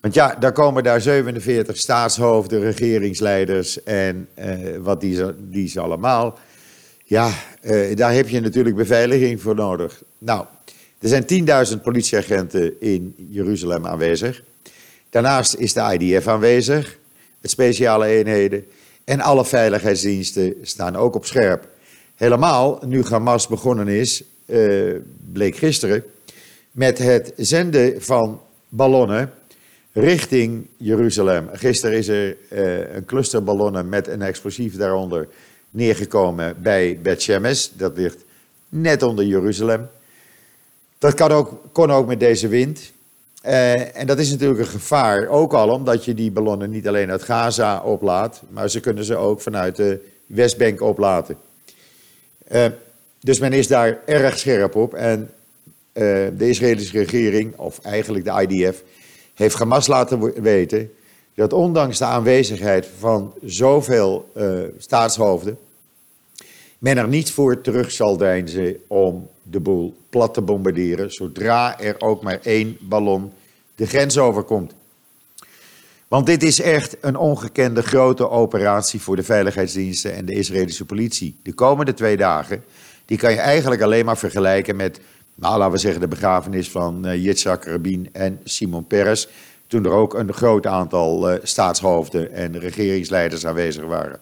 Want 0.06 0.18
ja, 0.18 0.36
daar 0.40 0.52
komen 0.52 0.84
daar 0.84 1.02
47 1.02 1.78
staatshoofden, 1.78 2.60
regeringsleiders 2.60 3.84
en 3.84 4.28
uh, 4.40 4.78
wat 4.78 5.02
die, 5.02 5.22
die 5.38 5.68
ze 5.68 5.80
allemaal. 5.80 6.40
Ja, 7.04 7.32
uh, 7.62 7.96
daar 7.96 8.14
heb 8.14 8.28
je 8.28 8.40
natuurlijk 8.40 8.76
beveiliging 8.76 9.42
voor 9.42 9.56
nodig. 9.56 10.04
Nou, 10.18 10.46
er 11.00 11.08
zijn 11.08 11.26
10.000 11.76 11.82
politieagenten 11.82 12.82
in 12.82 13.16
Jeruzalem 13.30 13.86
aanwezig. 13.86 14.44
Daarnaast 15.10 15.56
is 15.56 15.74
de 15.74 15.98
IDF 16.00 16.28
aanwezig, 16.28 16.98
het 17.42 17.52
speciale 17.52 18.06
eenheden. 18.06 18.66
En 19.04 19.22
alle 19.22 19.46
veiligheidsdiensten 19.46 20.54
staan 20.62 20.96
ook 20.96 21.16
op 21.16 21.26
scherp. 21.26 21.68
Helemaal 22.16 22.82
nu 22.86 23.04
Hamas 23.04 23.48
begonnen 23.48 23.88
is, 23.88 24.24
uh, 24.46 24.96
bleek 25.32 25.56
gisteren, 25.56 26.04
met 26.72 26.98
het 26.98 27.34
zenden 27.36 28.02
van 28.02 28.42
ballonnen 28.70 29.32
richting 29.96 30.68
Jeruzalem. 30.78 31.50
Gisteren 31.54 31.98
is 31.98 32.08
er 32.08 32.38
uh, 32.50 32.96
een 32.96 33.06
cluster 33.06 33.44
ballonnen 33.44 33.90
met 33.90 34.08
een 34.08 34.22
explosief 34.22 34.76
daaronder 34.76 35.28
neergekomen 35.70 36.56
bij 36.62 37.00
Bet 37.02 37.22
Shemesh. 37.22 37.68
Dat 37.74 37.98
ligt 37.98 38.24
net 38.70 39.04
onder 39.04 39.26
Jeruzalem. 39.26 39.88
Dat 40.98 41.14
kan 41.14 41.32
ook, 41.32 41.62
kon 41.72 41.92
ook 41.92 42.08
met 42.08 42.20
deze 42.20 42.48
wind. 42.48 42.92
Uh, 43.46 43.98
en 43.98 44.08
dat 44.08 44.20
is 44.20 44.32
natuurlijk 44.32 44.60
een 44.60 44.66
gevaar, 44.66 45.28
ook 45.28 45.54
al 45.54 45.70
omdat 45.70 46.06
je 46.06 46.14
die 46.14 46.32
ballonnen 46.32 46.70
niet 46.70 46.88
alleen 46.88 47.12
uit 47.12 47.24
Gaza 47.24 47.82
oplaat, 47.82 48.42
maar 48.50 48.70
ze 48.70 48.80
kunnen 48.80 49.04
ze 49.04 49.16
ook 49.16 49.42
vanuit 49.42 49.76
de 49.76 50.06
Westbank 50.26 50.82
oplaten. 50.82 51.38
Uh, 52.52 52.66
dus 53.20 53.40
men 53.40 53.54
is 53.54 53.68
daar 53.68 54.00
erg 54.06 54.40
scherp 54.40 54.76
op. 54.76 54.94
En 54.94 55.30
de 55.94 56.36
Israëlische 56.38 56.98
regering, 56.98 57.58
of 57.58 57.80
eigenlijk 57.80 58.26
de 58.26 58.48
IDF, 58.48 58.84
heeft 59.36 59.58
Hamas 59.58 59.88
laten 59.88 60.42
weten 60.42 60.92
dat 61.34 61.54
ondanks 61.54 61.98
de 61.98 62.06
aanwezigheid 62.06 62.88
van 63.00 63.34
zoveel 63.44 64.32
uh, 64.38 64.60
staatshoofden, 64.78 65.58
men 66.80 66.98
er 66.98 67.08
niet 67.08 67.32
voor 67.32 67.62
terug 67.62 67.92
zal 67.92 68.18
deinzen 68.18 68.78
om 68.88 69.30
de 69.44 69.60
boel 69.60 69.96
plat 70.10 70.34
te 70.34 70.42
bombarderen, 70.42 71.12
zodra 71.12 71.80
er 71.80 71.96
ook 72.00 72.24
maar 72.24 72.40
één 72.44 72.78
ballon 72.80 73.32
de 73.76 73.86
grens 73.86 74.18
overkomt. 74.18 74.74
Want 76.08 76.26
dit 76.26 76.44
is 76.44 76.62
echt 76.62 76.98
een 77.02 77.18
ongekende 77.18 77.82
grote 77.82 78.30
operatie 78.30 79.02
voor 79.02 79.16
de 79.16 79.24
veiligheidsdiensten 79.24 80.14
en 80.14 80.26
de 80.26 80.34
Israëlische 80.34 80.86
politie. 80.86 81.36
De 81.44 81.54
komende 81.54 81.94
twee 81.94 82.18
dagen, 82.18 82.64
die 83.06 83.18
kan 83.18 83.32
je 83.32 83.40
eigenlijk 83.40 83.82
alleen 83.82 84.06
maar 84.06 84.18
vergelijken 84.18 84.76
met 84.76 85.00
nou, 85.36 85.58
laten 85.58 85.74
we 85.74 85.78
zeggen, 85.78 86.02
de 86.02 86.08
begrafenis 86.08 86.70
van 86.72 87.08
uh, 87.08 87.24
Yitzhak 87.24 87.66
Rabin 87.66 88.10
en 88.12 88.40
Simon 88.44 88.88
Peres. 88.88 89.28
Toen 89.68 89.86
er 89.86 89.92
ook 89.92 90.14
een 90.14 90.34
groot 90.34 90.66
aantal 90.66 91.32
uh, 91.32 91.38
staatshoofden 91.44 92.32
en 92.32 92.60
regeringsleiders 92.60 93.46
aanwezig 93.46 93.86
waren. 93.86 94.20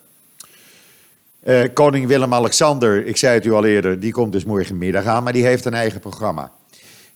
Uh, 1.44 1.64
koning 1.74 2.08
Willem-Alexander, 2.08 3.06
ik 3.06 3.18
zei 3.18 3.34
het 3.34 3.46
u 3.46 3.52
al 3.52 3.66
eerder, 3.66 4.00
die 4.00 4.12
komt 4.12 4.32
dus 4.32 4.46
morgenmiddag 4.46 5.06
aan, 5.06 5.24
maar 5.24 5.34
die 5.34 5.46
heeft 5.46 5.66
een 5.66 5.74
eigen 5.74 6.00
programma. 6.00 6.52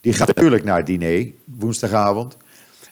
Die 0.00 0.12
gaat 0.12 0.26
natuurlijk 0.26 0.64
naar 0.64 0.76
het 0.76 0.86
diner, 0.86 1.26
woensdagavond. 1.44 2.36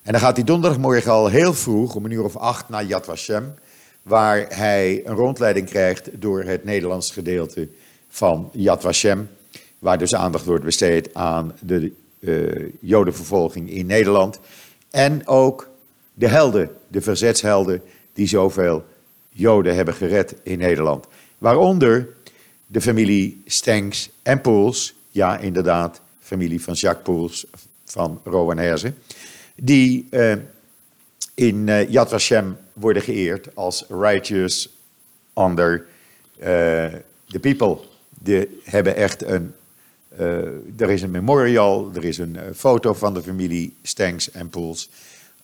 En 0.03 0.13
dan 0.13 0.21
gaat 0.21 0.37
hij 0.37 0.45
donderdagmorgen 0.45 1.13
al 1.13 1.27
heel 1.27 1.55
vroeg, 1.55 1.95
om 1.95 2.05
een 2.05 2.11
uur 2.11 2.25
of 2.25 2.37
acht, 2.37 2.69
naar 2.69 2.85
Yad 2.85 3.05
Vashem. 3.05 3.55
Waar 4.03 4.47
hij 4.49 5.03
een 5.05 5.15
rondleiding 5.15 5.69
krijgt 5.69 6.09
door 6.13 6.43
het 6.43 6.65
Nederlands 6.65 7.11
gedeelte 7.11 7.69
van 8.09 8.51
Yad 8.53 8.83
Vashem 8.83 9.29
waar 9.78 9.99
dus 9.99 10.14
aandacht 10.14 10.45
wordt 10.45 10.64
besteed 10.64 11.14
aan 11.14 11.54
de 11.61 11.92
uh, 12.18 12.73
Jodenvervolging 12.80 13.71
in 13.71 13.87
Nederland. 13.87 14.38
En 14.90 15.26
ook 15.26 15.71
de 16.14 16.28
helden, 16.28 16.71
de 16.88 17.00
verzetshelden, 17.00 17.83
die 18.12 18.26
zoveel 18.26 18.85
Joden 19.28 19.75
hebben 19.75 19.95
gered 19.95 20.35
in 20.42 20.59
Nederland. 20.59 21.06
Waaronder 21.38 22.09
de 22.66 22.80
familie 22.80 23.42
Stengs 23.45 24.11
en 24.23 24.40
Poels, 24.40 24.95
ja 25.11 25.38
inderdaad, 25.38 26.00
familie 26.21 26.62
van 26.62 26.75
Jacques 26.75 27.04
Poels 27.04 27.47
van 27.85 28.21
Rowan 28.25 28.59
Herzen, 28.59 28.97
die 29.54 30.06
uh, 30.11 30.33
in 31.35 31.66
uh, 31.66 31.90
Yad 31.90 32.09
Vashem 32.09 32.56
worden 32.73 33.02
geëerd 33.02 33.49
als 33.54 33.85
righteous 33.88 34.68
under 35.35 35.87
the 37.28 37.38
people. 37.40 37.78
Die 38.18 38.61
hebben 38.64 38.97
echt 38.97 39.23
een 39.23 39.42
uh, 39.42 39.66
er 40.77 40.91
is 40.91 41.03
een 41.03 41.11
memorial, 41.11 41.91
er 41.95 42.05
is 42.05 42.19
een 42.19 42.35
uh, 42.35 42.43
foto 42.55 42.93
van 42.93 43.15
de 43.15 43.23
familie 43.23 43.77
Stengs 43.83 44.31
en 44.31 44.49
Poels. 44.49 44.91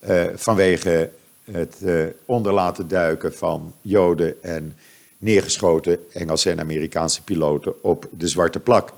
Uh, 0.08 0.24
vanwege 0.34 1.10
het 1.44 1.76
onderlaten 2.24 2.88
duiken 2.88 3.34
van 3.34 3.74
Joden 3.80 4.42
en 4.42 4.76
neergeschoten 5.18 5.98
Engelse 6.12 6.50
en 6.50 6.60
Amerikaanse 6.60 7.22
piloten 7.22 7.82
op 7.82 8.08
de 8.10 8.28
Zwarte 8.28 8.60
Plak. 8.60 8.92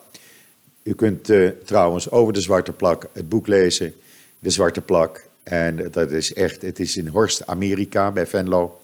U 0.83 0.95
kunt 0.95 1.33
trouwens 1.65 2.11
over 2.11 2.33
de 2.33 2.41
Zwarte 2.41 2.73
Plak 2.73 3.07
het 3.13 3.29
boek 3.29 3.47
lezen, 3.47 3.95
De 4.39 4.51
Zwarte 4.51 4.81
Plak. 4.81 5.27
En 5.43 5.89
dat 5.91 6.11
is 6.11 6.33
echt, 6.33 6.63
het 6.63 6.81
is 6.81 6.97
in 6.97 7.07
Horst, 7.07 7.47
Amerika, 7.47 8.11
bij 8.11 8.27
Venlo, 8.27 8.81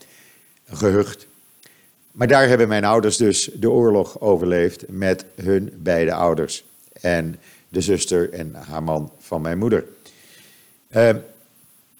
gehucht. 0.68 1.26
Maar 2.12 2.28
daar 2.28 2.48
hebben 2.48 2.68
mijn 2.68 2.84
ouders 2.84 3.16
dus 3.16 3.50
de 3.54 3.70
oorlog 3.70 4.20
overleefd 4.20 4.84
met 4.88 5.24
hun 5.34 5.72
beide 5.76 6.12
ouders 6.12 6.64
en 7.00 7.40
de 7.68 7.80
zuster 7.80 8.32
en 8.32 8.54
haar 8.54 8.82
man 8.82 9.12
van 9.18 9.40
mijn 9.40 9.58
moeder. 9.58 9.84
Uh, 10.96 11.10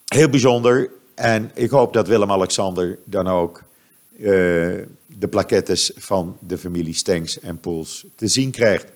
heel 0.05 0.29
bijzonder. 0.29 0.91
En 1.15 1.51
ik 1.55 1.71
hoop 1.71 1.93
dat 1.93 2.09
Willem-Alexander 2.09 2.99
dan 3.05 3.27
ook 3.27 3.63
uh, 4.17 4.27
de 5.07 5.29
plaquettes 5.31 5.93
van 5.97 6.37
de 6.41 6.59
familie 6.59 6.95
Stengs 6.95 7.41
en 7.41 7.61
Poels 7.61 8.07
te 8.15 8.29
zien 8.29 8.51
krijgt. 8.51 8.87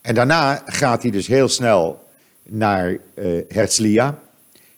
En 0.00 0.14
daarna 0.14 0.62
gaat 0.66 1.02
hij 1.02 1.10
dus 1.10 1.26
heel 1.26 1.48
snel 1.48 2.04
naar 2.42 2.98
uh, 3.14 3.42
Herzliya. 3.48 4.18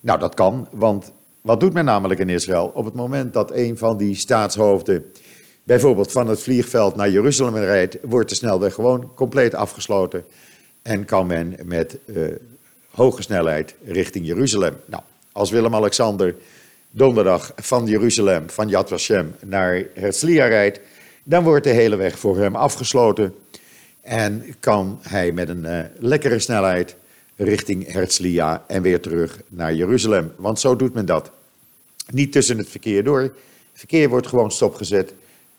Nou, 0.00 0.18
dat 0.18 0.34
kan, 0.34 0.68
want 0.70 1.12
wat 1.40 1.60
doet 1.60 1.72
men 1.72 1.84
namelijk 1.84 2.20
in 2.20 2.28
Israël? 2.28 2.70
Op 2.74 2.84
het 2.84 2.94
moment 2.94 3.32
dat 3.32 3.52
een 3.52 3.78
van 3.78 3.96
die 3.96 4.14
staatshoofden 4.14 5.04
bijvoorbeeld 5.64 6.12
van 6.12 6.28
het 6.28 6.42
vliegveld 6.42 6.96
naar 6.96 7.10
Jeruzalem 7.10 7.56
rijdt, 7.56 7.98
wordt 8.02 8.28
de 8.28 8.34
snelweg 8.34 8.74
gewoon 8.74 9.14
compleet 9.14 9.54
afgesloten 9.54 10.24
en 10.88 11.04
kan 11.04 11.26
men 11.26 11.56
met 11.64 11.98
uh, 12.06 12.28
hoge 12.90 13.22
snelheid 13.22 13.74
richting 13.84 14.26
Jeruzalem. 14.26 14.76
Nou, 14.84 15.02
als 15.32 15.50
Willem-Alexander 15.50 16.34
donderdag 16.90 17.52
van 17.56 17.86
Jeruzalem, 17.86 18.50
van 18.50 18.68
Yad 18.68 18.88
Vashem 18.88 19.34
naar 19.44 19.84
Herzliya 19.94 20.46
rijdt, 20.46 20.80
dan 21.22 21.44
wordt 21.44 21.64
de 21.64 21.70
hele 21.70 21.96
weg 21.96 22.18
voor 22.18 22.38
hem 22.38 22.56
afgesloten 22.56 23.34
en 24.00 24.44
kan 24.60 24.98
hij 25.02 25.32
met 25.32 25.48
een 25.48 25.64
uh, 25.64 25.80
lekkere 25.98 26.38
snelheid 26.38 26.96
richting 27.36 27.92
Herzliya 27.92 28.64
en 28.66 28.82
weer 28.82 29.00
terug 29.00 29.40
naar 29.48 29.74
Jeruzalem. 29.74 30.32
Want 30.36 30.60
zo 30.60 30.76
doet 30.76 30.94
men 30.94 31.06
dat. 31.06 31.30
Niet 32.10 32.32
tussen 32.32 32.58
het 32.58 32.68
verkeer 32.68 33.04
door. 33.04 33.20
Het 33.20 33.32
verkeer 33.72 34.08
wordt 34.08 34.26
gewoon 34.26 34.50
stopgezet. 34.50 35.14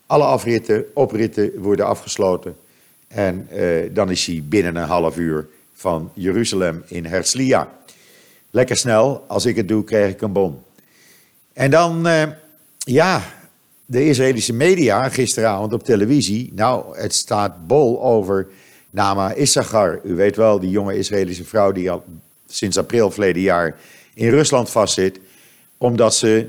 Alle 0.05 0.24
afritten, 0.24 0.86
opritten 0.93 1.51
worden 1.62 1.86
afgesloten. 1.86 2.55
En 3.09 3.47
uh, 3.53 3.89
dan 3.91 4.11
is 4.11 4.25
hij 4.25 4.43
binnen 4.45 4.75
een 4.75 4.87
half 4.87 5.17
uur 5.17 5.47
van 5.73 6.11
Jeruzalem 6.13 6.83
in 6.87 7.05
Herzliya. 7.05 7.71
Lekker 8.49 8.77
snel, 8.77 9.23
als 9.27 9.45
ik 9.45 9.55
het 9.55 9.67
doe, 9.67 9.83
krijg 9.83 10.11
ik 10.11 10.21
een 10.21 10.31
bon. 10.31 10.59
En 11.53 11.71
dan, 11.71 12.07
uh, 12.07 12.23
ja, 12.77 13.23
de 13.85 14.05
Israëlische 14.05 14.53
media 14.53 15.09
gisteravond 15.09 15.73
op 15.73 15.83
televisie. 15.83 16.51
Nou, 16.55 16.97
het 16.97 17.13
staat 17.13 17.67
bol 17.67 18.03
over 18.03 18.47
Nama 18.89 19.33
Issachar. 19.33 19.99
U 20.03 20.15
weet 20.15 20.35
wel, 20.35 20.59
die 20.59 20.69
jonge 20.69 20.97
Israëlische 20.97 21.45
vrouw 21.45 21.71
die 21.71 21.91
al 21.91 22.03
sinds 22.47 22.77
april 22.77 23.11
verleden 23.11 23.41
jaar 23.41 23.75
in 24.13 24.29
Rusland 24.29 24.69
vastzit. 24.69 25.19
Omdat 25.77 26.15
ze 26.15 26.47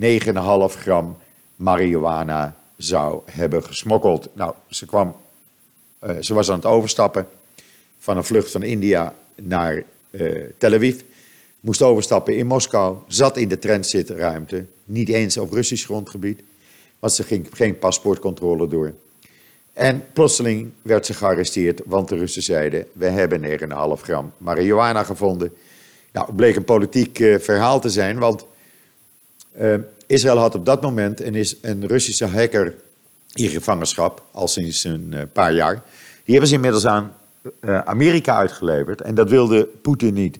9,5 0.00 0.80
gram 0.80 1.16
marihuana 1.56 2.56
zou 2.76 3.20
hebben 3.30 3.64
gesmokkeld. 3.64 4.28
Nou, 4.34 4.54
ze 4.68 4.86
kwam 4.86 5.16
ze 6.20 6.34
was 6.34 6.50
aan 6.50 6.56
het 6.56 6.64
overstappen 6.64 7.28
van 7.98 8.16
een 8.16 8.24
vlucht 8.24 8.50
van 8.50 8.62
India 8.62 9.14
naar 9.34 9.82
uh, 10.10 10.42
Tel 10.58 10.72
Aviv. 10.72 11.00
Moest 11.60 11.82
overstappen 11.82 12.36
in 12.36 12.46
Moskou, 12.46 12.96
zat 13.06 13.36
in 13.36 13.48
de 13.48 13.58
transitruimte, 13.58 14.64
niet 14.84 15.08
eens 15.08 15.36
op 15.36 15.52
Russisch 15.52 15.84
grondgebied, 15.84 16.40
want 16.98 17.12
ze 17.12 17.22
ging 17.22 17.48
geen 17.52 17.78
paspoortcontrole 17.78 18.68
door. 18.68 18.92
En 19.72 20.04
plotseling 20.12 20.70
werd 20.82 21.06
ze 21.06 21.14
gearresteerd, 21.14 21.80
want 21.84 22.08
de 22.08 22.16
Russen 22.16 22.42
zeiden: 22.42 22.86
We 22.92 23.06
hebben 23.06 23.42
9,5 23.98 24.02
gram 24.02 24.32
marihuana 24.38 25.02
gevonden. 25.02 25.52
Nou, 26.12 26.26
het 26.26 26.36
bleek 26.36 26.56
een 26.56 26.64
politiek 26.64 27.18
uh, 27.18 27.38
verhaal 27.38 27.80
te 27.80 27.90
zijn, 27.90 28.18
want 28.18 28.46
Israël 30.06 30.38
had 30.38 30.54
op 30.54 30.64
dat 30.66 30.82
moment 30.82 31.20
een, 31.20 31.46
een 31.60 31.86
Russische 31.86 32.26
hacker 32.26 32.74
in 33.38 33.48
gevangenschap, 33.48 34.24
al 34.30 34.48
sinds 34.48 34.84
een 34.84 35.10
uh, 35.14 35.22
paar 35.32 35.52
jaar. 35.52 35.82
Die 36.24 36.32
hebben 36.32 36.48
ze 36.48 36.54
inmiddels 36.54 36.86
aan 36.86 37.14
Amerika 37.84 38.36
uitgeleverd 38.36 39.00
en 39.00 39.14
dat 39.14 39.30
wilde 39.30 39.64
Poetin 39.64 40.14
niet. 40.14 40.38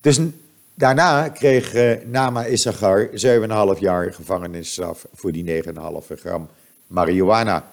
Dus 0.00 0.20
daarna 0.74 1.28
kreeg 1.28 1.72
Nama 2.06 2.44
Issachar 2.44 3.08
7,5 3.74 3.78
jaar 3.78 4.12
gevangenisstraf 4.12 5.06
voor 5.14 5.32
die 5.32 5.62
9,5 5.64 5.72
gram 6.20 6.48
marihuana. 6.86 7.64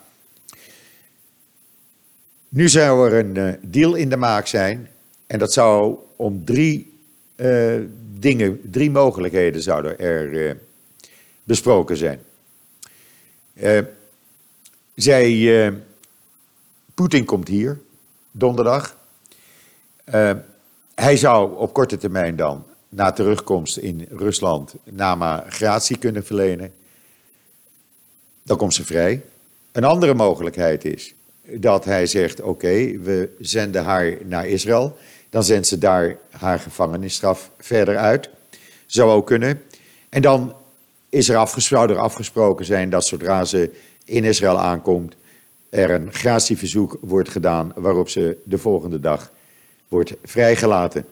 Nu 2.50 2.70
zou 2.70 3.12
er 3.12 3.26
een 3.26 3.36
uh, 3.36 3.54
deal 3.62 3.96
in 3.96 4.10
de 4.10 4.18
maak 4.18 4.48
zijn. 4.48 4.90
En 5.28 5.40
dat 5.40 5.54
zou 5.54 5.98
om 6.16 6.46
drie 6.46 7.00
uh, 7.36 7.76
dingen, 8.20 8.62
drie 8.72 8.92
mogelijkheden 8.92 9.62
zouden 9.62 10.00
er 10.00 10.30
uh, 10.30 10.52
besproken 11.44 11.98
zijn. 11.98 12.20
Zij, 14.98 15.74
Poetin 16.94 17.26
komt 17.26 17.48
hier, 17.48 17.80
donderdag. 18.32 18.98
hij 20.96 21.18
zou 21.18 21.58
op 21.58 21.74
korte 21.74 21.98
termijn 21.98 22.36
dan, 22.36 22.66
na 22.90 23.12
terugkomst 23.12 23.78
in 23.78 24.08
Rusland, 24.10 24.76
Nama 24.84 25.46
gratie 25.50 25.98
kunnen 25.98 26.26
verlenen. 26.26 26.74
Dan 28.44 28.58
komt 28.58 28.74
ze 28.74 28.86
vrij. 28.86 29.24
Een 29.72 29.84
andere 29.84 30.14
mogelijkheid 30.14 30.86
is 30.86 31.14
dat 31.44 31.86
hij 31.86 32.06
zegt: 32.06 32.42
Oké, 32.42 33.00
we 33.00 33.36
zenden 33.40 33.84
haar 33.84 34.18
naar 34.24 34.48
Israël. 34.48 34.98
Dan 35.30 35.44
zendt 35.44 35.68
ze 35.68 35.78
daar 35.78 36.18
haar 36.30 36.60
gevangenisstraf 36.60 37.52
verder 37.58 37.98
uit. 37.98 38.30
Zou 38.86 39.12
ook 39.12 39.28
kunnen. 39.28 39.62
En 40.10 40.22
dan 40.22 40.56
is 41.10 41.32
afgesproken, 41.32 41.96
er 41.96 42.02
afgesproken 42.02 42.66
zijn 42.66 42.90
dat 42.90 43.06
zodra 43.06 43.46
ze 43.46 43.72
in 44.08 44.24
Israël 44.24 44.60
aankomt, 44.60 45.16
er 45.70 45.90
een 45.90 46.14
gratieverzoek 46.14 46.98
wordt 47.02 47.30
gedaan 47.30 47.72
waarop 47.76 48.10
ze 48.10 48.38
de 48.44 48.58
volgende 48.58 49.00
dag 49.00 49.32
wordt 49.88 50.14
vrijgelaten. 50.24 51.06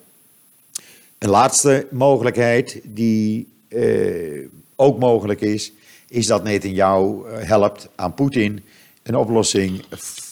Een 1.17 1.29
laatste 1.29 1.87
mogelijkheid 1.91 2.81
die 2.83 3.47
eh, 3.67 4.47
ook 4.75 4.99
mogelijk 4.99 5.41
is, 5.41 5.71
is 6.07 6.27
dat 6.27 6.43
Netanyahu 6.43 7.25
eh, 7.25 7.47
helpt 7.47 7.89
aan 7.95 8.13
Poetin 8.13 8.63
een 9.03 9.15
oplossing 9.15 9.83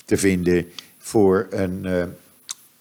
te 0.05 0.17
vinden 0.17 0.71
voor 0.97 1.47
een 1.49 1.81
uh, 1.83 2.03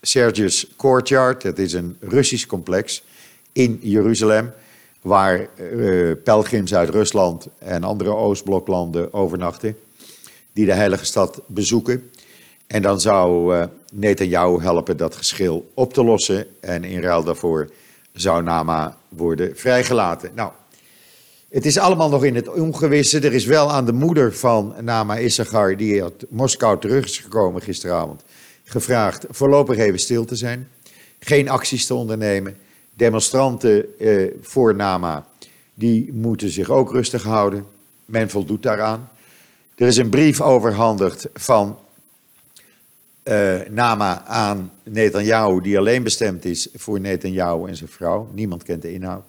Sergius 0.01 0.67
Courtyard. 0.77 1.43
Dat 1.43 1.59
is 1.59 1.73
een 1.73 1.97
Russisch 2.01 2.47
complex 2.47 3.03
in 3.53 3.79
Jeruzalem, 3.83 4.53
waar 5.03 5.49
uh, 5.57 6.13
pelgrims 6.25 6.75
uit 6.75 6.89
Rusland 6.89 7.47
en 7.59 7.85
andere 7.85 8.15
Oostbloklanden 8.15 9.13
overnachten, 9.13 9.77
die 10.53 10.67
de 10.67 10.73
heilige 10.73 11.05
stad 11.05 11.41
bezoeken. 11.47 12.11
En 12.67 12.83
dan 12.83 13.01
zou 13.01 13.57
uh, 13.57 13.65
Netanyahu 13.93 14.61
helpen 14.61 14.97
dat 14.97 15.17
geschil 15.17 15.71
op 15.75 15.93
te 15.93 16.05
lossen. 16.05 16.47
En 16.61 16.85
in 16.85 17.01
ruil 17.01 17.25
daarvoor 17.25 17.71
zou 18.13 18.43
Nama 18.43 18.97
worden 19.09 19.57
vrijgelaten. 19.57 20.31
Nou, 20.35 20.51
het 21.49 21.67
is 21.67 21.79
allemaal 21.79 22.09
nog 22.09 22.25
in 22.25 22.35
het 22.35 22.49
ongewisse. 22.49 23.21
Er 23.21 23.33
is 23.33 23.45
wel 23.45 23.71
aan 23.73 23.85
de 23.85 23.93
moeder 23.93 24.35
van 24.35 24.75
Nama 24.81 25.17
Issachar, 25.17 25.77
die 25.77 26.03
uit 26.03 26.27
Moskou 26.29 26.81
terug 26.81 27.05
is 27.05 27.19
gekomen 27.19 27.63
gisteravond, 27.63 28.23
gevraagd 28.65 29.27
voorlopig 29.31 29.77
even 29.77 29.99
stil 29.99 30.25
te 30.25 30.37
zijn. 30.37 30.69
Geen 31.19 31.49
acties 31.49 31.87
te 31.87 31.95
ondernemen. 31.95 32.57
Demonstranten 32.95 33.99
eh, 33.99 34.31
voor 34.41 34.75
Nama, 34.75 35.27
die 35.75 36.13
moeten 36.13 36.51
zich 36.51 36.71
ook 36.71 36.93
rustig 36.93 37.23
houden. 37.23 37.67
Men 38.05 38.31
voldoet 38.31 38.63
daaraan. 38.63 39.09
Er 39.75 39.87
is 39.87 39.97
een 39.97 40.11
brief 40.11 40.41
overhandigd 40.41 41.29
van 41.35 41.79
uh, 43.25 43.61
Nama 43.71 44.25
aan 44.25 44.73
Netanyahu, 44.83 45.61
die 45.61 45.79
alleen 45.79 46.03
bestemd 46.03 46.45
is 46.45 46.69
voor 46.75 47.01
Netanyahu 47.01 47.69
en 47.69 47.77
zijn 47.77 47.91
vrouw. 47.91 48.29
Niemand 48.33 48.63
kent 48.63 48.83
de 48.83 48.93
inhoud. 48.93 49.25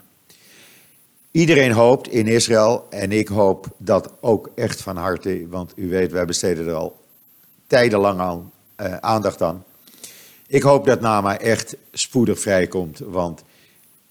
Iedereen 1.31 1.71
hoopt 1.71 2.07
in 2.07 2.27
Israël, 2.27 2.87
en 2.89 3.11
ik 3.11 3.27
hoop 3.27 3.67
dat 3.77 4.11
ook 4.19 4.49
echt 4.55 4.81
van 4.81 4.97
harte, 4.97 5.47
want 5.49 5.73
u 5.75 5.89
weet, 5.89 6.11
wij 6.11 6.25
besteden 6.25 6.67
er 6.67 6.73
al 6.73 6.99
tijdenlang 7.67 8.43
uh, 8.81 8.95
aandacht 8.97 9.41
aan. 9.41 9.63
Ik 10.47 10.61
hoop 10.61 10.85
dat 10.85 11.01
Nama 11.01 11.39
echt 11.39 11.75
spoedig 11.91 12.39
vrijkomt, 12.39 12.99
want 12.99 13.43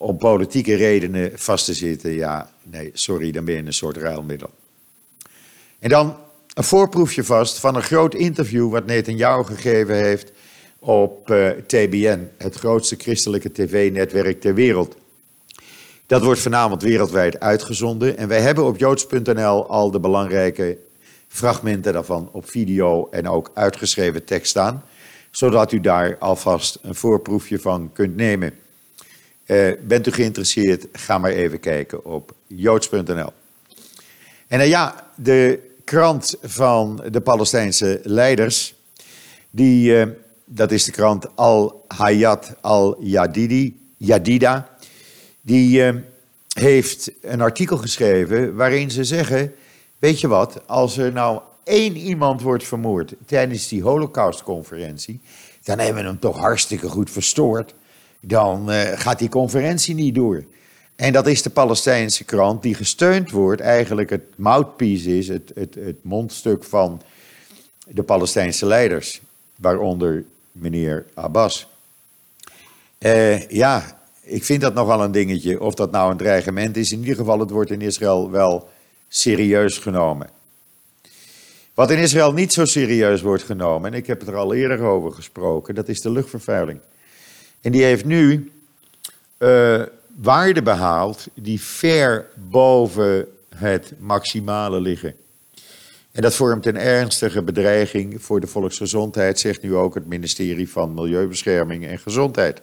om 0.02 0.16
politieke 0.16 0.74
redenen 0.74 1.32
vast 1.34 1.64
te 1.64 1.74
zitten, 1.74 2.12
ja, 2.12 2.50
nee, 2.62 2.90
sorry, 2.92 3.30
dan 3.30 3.44
ben 3.44 3.54
je 3.54 3.62
een 3.62 3.72
soort 3.72 3.96
ruilmiddel. 3.96 4.50
En 5.78 5.88
dan 5.88 6.16
een 6.54 6.64
voorproefje 6.64 7.24
vast 7.24 7.58
van 7.58 7.74
een 7.74 7.82
groot 7.82 8.14
interview 8.14 8.70
wat 8.70 8.86
Netanyahu 8.86 9.44
gegeven 9.44 9.94
heeft 9.94 10.32
op 10.78 11.30
eh, 11.30 11.48
TBN, 11.48 12.30
het 12.38 12.54
grootste 12.54 12.96
christelijke 12.98 13.52
tv-netwerk 13.52 14.40
ter 14.40 14.54
wereld. 14.54 14.96
Dat 16.06 16.24
wordt 16.24 16.40
vanavond 16.40 16.82
wereldwijd 16.82 17.40
uitgezonden. 17.40 18.16
En 18.16 18.28
wij 18.28 18.40
hebben 18.40 18.64
op 18.64 18.78
joods.nl 18.78 19.66
al 19.68 19.90
de 19.90 20.00
belangrijke 20.00 20.78
fragmenten 21.28 21.92
daarvan 21.92 22.28
op 22.32 22.50
video 22.50 23.08
en 23.10 23.28
ook 23.28 23.50
uitgeschreven 23.54 24.24
tekst 24.24 24.50
staan. 24.50 24.84
Zodat 25.30 25.72
u 25.72 25.80
daar 25.80 26.16
alvast 26.18 26.78
een 26.82 26.94
voorproefje 26.94 27.58
van 27.58 27.90
kunt 27.92 28.16
nemen. 28.16 28.61
Uh, 29.46 29.72
bent 29.80 30.06
u 30.06 30.10
geïnteresseerd? 30.10 30.86
Ga 30.92 31.18
maar 31.18 31.30
even 31.30 31.60
kijken 31.60 32.04
op 32.04 32.34
joods.nl. 32.46 33.32
En 34.48 34.60
uh, 34.60 34.68
ja, 34.68 35.10
de 35.16 35.70
krant 35.84 36.36
van 36.42 37.04
de 37.10 37.20
Palestijnse 37.20 38.00
leiders, 38.02 38.74
die, 39.50 39.92
uh, 39.92 40.06
dat 40.44 40.70
is 40.70 40.84
de 40.84 40.92
krant 40.92 41.36
Al-Hayat 41.36 42.54
Al-Yadida 42.60 44.70
die 45.42 45.92
uh, 45.92 46.00
heeft 46.52 47.10
een 47.20 47.40
artikel 47.40 47.76
geschreven 47.76 48.54
waarin 48.54 48.90
ze 48.90 49.04
zeggen: 49.04 49.54
Weet 49.98 50.20
je 50.20 50.28
wat, 50.28 50.60
als 50.66 50.96
er 50.96 51.12
nou 51.12 51.40
één 51.64 51.96
iemand 51.96 52.42
wordt 52.42 52.64
vermoord 52.64 53.14
tijdens 53.26 53.68
die 53.68 53.82
Holocaustconferentie, 53.82 55.20
dan 55.62 55.78
hebben 55.78 56.02
we 56.02 56.08
hem 56.08 56.18
toch 56.18 56.38
hartstikke 56.38 56.88
goed 56.88 57.10
verstoord. 57.10 57.74
Dan 58.24 58.70
uh, 58.70 58.80
gaat 58.94 59.18
die 59.18 59.28
conferentie 59.28 59.94
niet 59.94 60.14
door. 60.14 60.44
En 60.96 61.12
dat 61.12 61.26
is 61.26 61.42
de 61.42 61.50
Palestijnse 61.50 62.24
krant, 62.24 62.62
die 62.62 62.74
gesteund 62.74 63.30
wordt, 63.30 63.60
eigenlijk 63.60 64.10
het 64.10 64.22
mouthpiece 64.36 65.18
is, 65.18 65.28
het, 65.28 65.52
het, 65.54 65.74
het 65.74 66.04
mondstuk 66.04 66.64
van 66.64 67.02
de 67.86 68.02
Palestijnse 68.02 68.66
leiders, 68.66 69.20
waaronder 69.56 70.24
meneer 70.52 71.04
Abbas. 71.14 71.68
Uh, 72.98 73.48
ja, 73.48 74.00
ik 74.22 74.44
vind 74.44 74.60
dat 74.60 74.74
nogal 74.74 75.02
een 75.02 75.12
dingetje. 75.12 75.60
Of 75.60 75.74
dat 75.74 75.90
nou 75.90 76.10
een 76.10 76.16
dreigement 76.16 76.76
is. 76.76 76.92
In 76.92 76.98
ieder 76.98 77.16
geval, 77.16 77.38
het 77.38 77.50
wordt 77.50 77.70
in 77.70 77.80
Israël 77.80 78.30
wel 78.30 78.68
serieus 79.08 79.78
genomen. 79.78 80.30
Wat 81.74 81.90
in 81.90 81.98
Israël 81.98 82.32
niet 82.32 82.52
zo 82.52 82.64
serieus 82.64 83.22
wordt 83.22 83.42
genomen, 83.42 83.92
en 83.92 83.98
ik 83.98 84.06
heb 84.06 84.20
het 84.20 84.28
er 84.28 84.36
al 84.36 84.54
eerder 84.54 84.80
over 84.80 85.12
gesproken, 85.12 85.74
dat 85.74 85.88
is 85.88 86.00
de 86.00 86.10
luchtvervuiling. 86.10 86.80
En 87.62 87.72
die 87.72 87.82
heeft 87.82 88.04
nu 88.04 88.52
uh, 89.38 89.82
waarden 90.16 90.64
behaald 90.64 91.26
die 91.34 91.60
ver 91.60 92.28
boven 92.34 93.26
het 93.54 93.92
maximale 93.98 94.80
liggen. 94.80 95.14
En 96.12 96.22
dat 96.22 96.34
vormt 96.34 96.66
een 96.66 96.76
ernstige 96.76 97.42
bedreiging 97.42 98.22
voor 98.22 98.40
de 98.40 98.46
volksgezondheid, 98.46 99.40
zegt 99.40 99.62
nu 99.62 99.74
ook 99.74 99.94
het 99.94 100.06
ministerie 100.06 100.70
van 100.70 100.94
Milieubescherming 100.94 101.86
en 101.86 101.98
Gezondheid. 101.98 102.62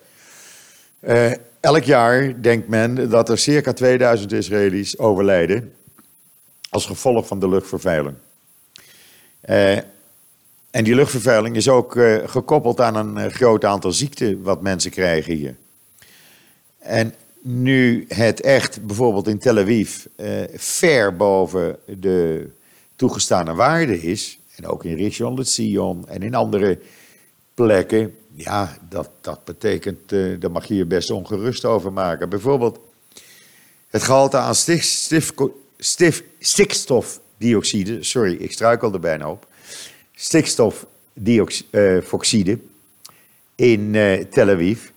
Uh, 1.02 1.32
elk 1.60 1.84
jaar 1.84 2.42
denkt 2.42 2.68
men 2.68 3.10
dat 3.10 3.30
er 3.30 3.38
circa 3.38 3.74
2000 3.74 4.32
Israëli's 4.32 4.98
overlijden 4.98 5.74
als 6.70 6.86
gevolg 6.86 7.28
van 7.28 7.40
de 7.40 7.50
luchtvervuiling. 7.50 8.16
Uh, 9.50 9.78
en 10.72 10.84
die 10.84 10.96
luchtvervuiling 10.96 11.56
is 11.56 11.70
ook 11.70 11.96
uh, 11.96 12.18
gekoppeld 12.26 12.82
aan 12.82 13.18
een 13.18 13.32
groot 13.32 13.66
aantal 13.66 13.92
ziekten 13.92 14.42
wat 14.42 14.62
mensen 14.62 14.92
krijgen 14.92 15.34
hier. 15.34 15.56
En 16.80 17.14
nu 17.42 18.06
het 18.08 18.42
echt 18.42 18.86
bijvoorbeeld 18.86 19.28
in 19.28 19.40
Tel 19.40 19.58
Aviv 19.58 20.06
ver 20.56 21.16
boven 21.16 21.78
de 21.86 22.50
toegestane 22.96 23.54
waarde 23.54 24.02
is, 24.02 24.40
en 24.56 24.68
ook 24.68 24.84
in 24.86 24.96
Rishon 24.96 25.36
LeZion 25.36 26.08
en 26.08 26.22
in 26.22 26.36
andere 26.36 26.80
plekken, 27.54 28.16
ja, 28.34 28.78
dat, 28.90 29.10
dat 29.22 29.46
betekent, 29.46 30.12
uh, 30.12 30.40
daar 30.40 30.52
mag 30.52 30.66
je 30.66 30.76
je 30.76 30.86
best 30.86 31.12
ongerust 31.12 31.66
over 31.66 31.94
maken. 31.94 32.30
Bijvoorbeeld 32.30 32.80
het 33.88 34.04
gehalte 34.04 34.38
aan 34.38 34.56
stikstofdioxide, 36.40 38.04
sorry, 38.04 38.34
ik 38.34 38.52
struikel 38.52 38.94
er 38.94 39.00
bijna 39.00 39.30
op. 39.30 39.48
stikstofdioxide 40.20 42.60
in 43.56 43.92
Tel 44.30 44.50
Aviv. 44.50 44.90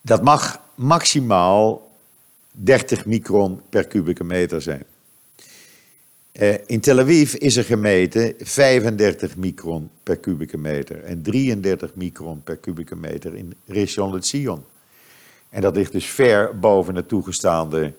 dat 0.00 0.22
mag 0.22 0.60
maximaal 0.74 1.90
30 2.50 3.06
micron 3.06 3.60
per 3.68 3.86
kubieke 3.86 4.24
meter 4.24 4.62
zijn. 4.62 4.84
Uh, 6.32 6.54
in 6.66 6.80
Tel 6.80 6.98
Aviv 6.98 7.34
is 7.34 7.56
er 7.56 7.64
gemeten 7.64 8.34
35 8.38 9.36
micron 9.36 9.90
per 10.02 10.16
kubieke 10.16 10.58
meter 10.58 11.04
en 11.04 11.22
33 11.22 11.94
micron 11.94 12.42
per 12.42 12.56
kubieke 12.56 12.96
meter 12.96 13.34
in 13.34 13.54
Rishon 13.66 14.12
LeZion. 14.12 14.64
En 15.48 15.60
dat 15.60 15.76
ligt 15.76 15.92
dus 15.92 16.06
ver 16.06 16.58
boven 16.58 16.94
het 16.94 17.08
toegestaande 17.08 17.92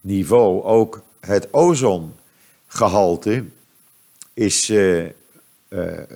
niveau. 0.00 0.62
Ook 0.62 1.02
het 1.20 1.52
ozongehalte 1.52 3.44
is 4.34 4.70
uh, 4.70 5.04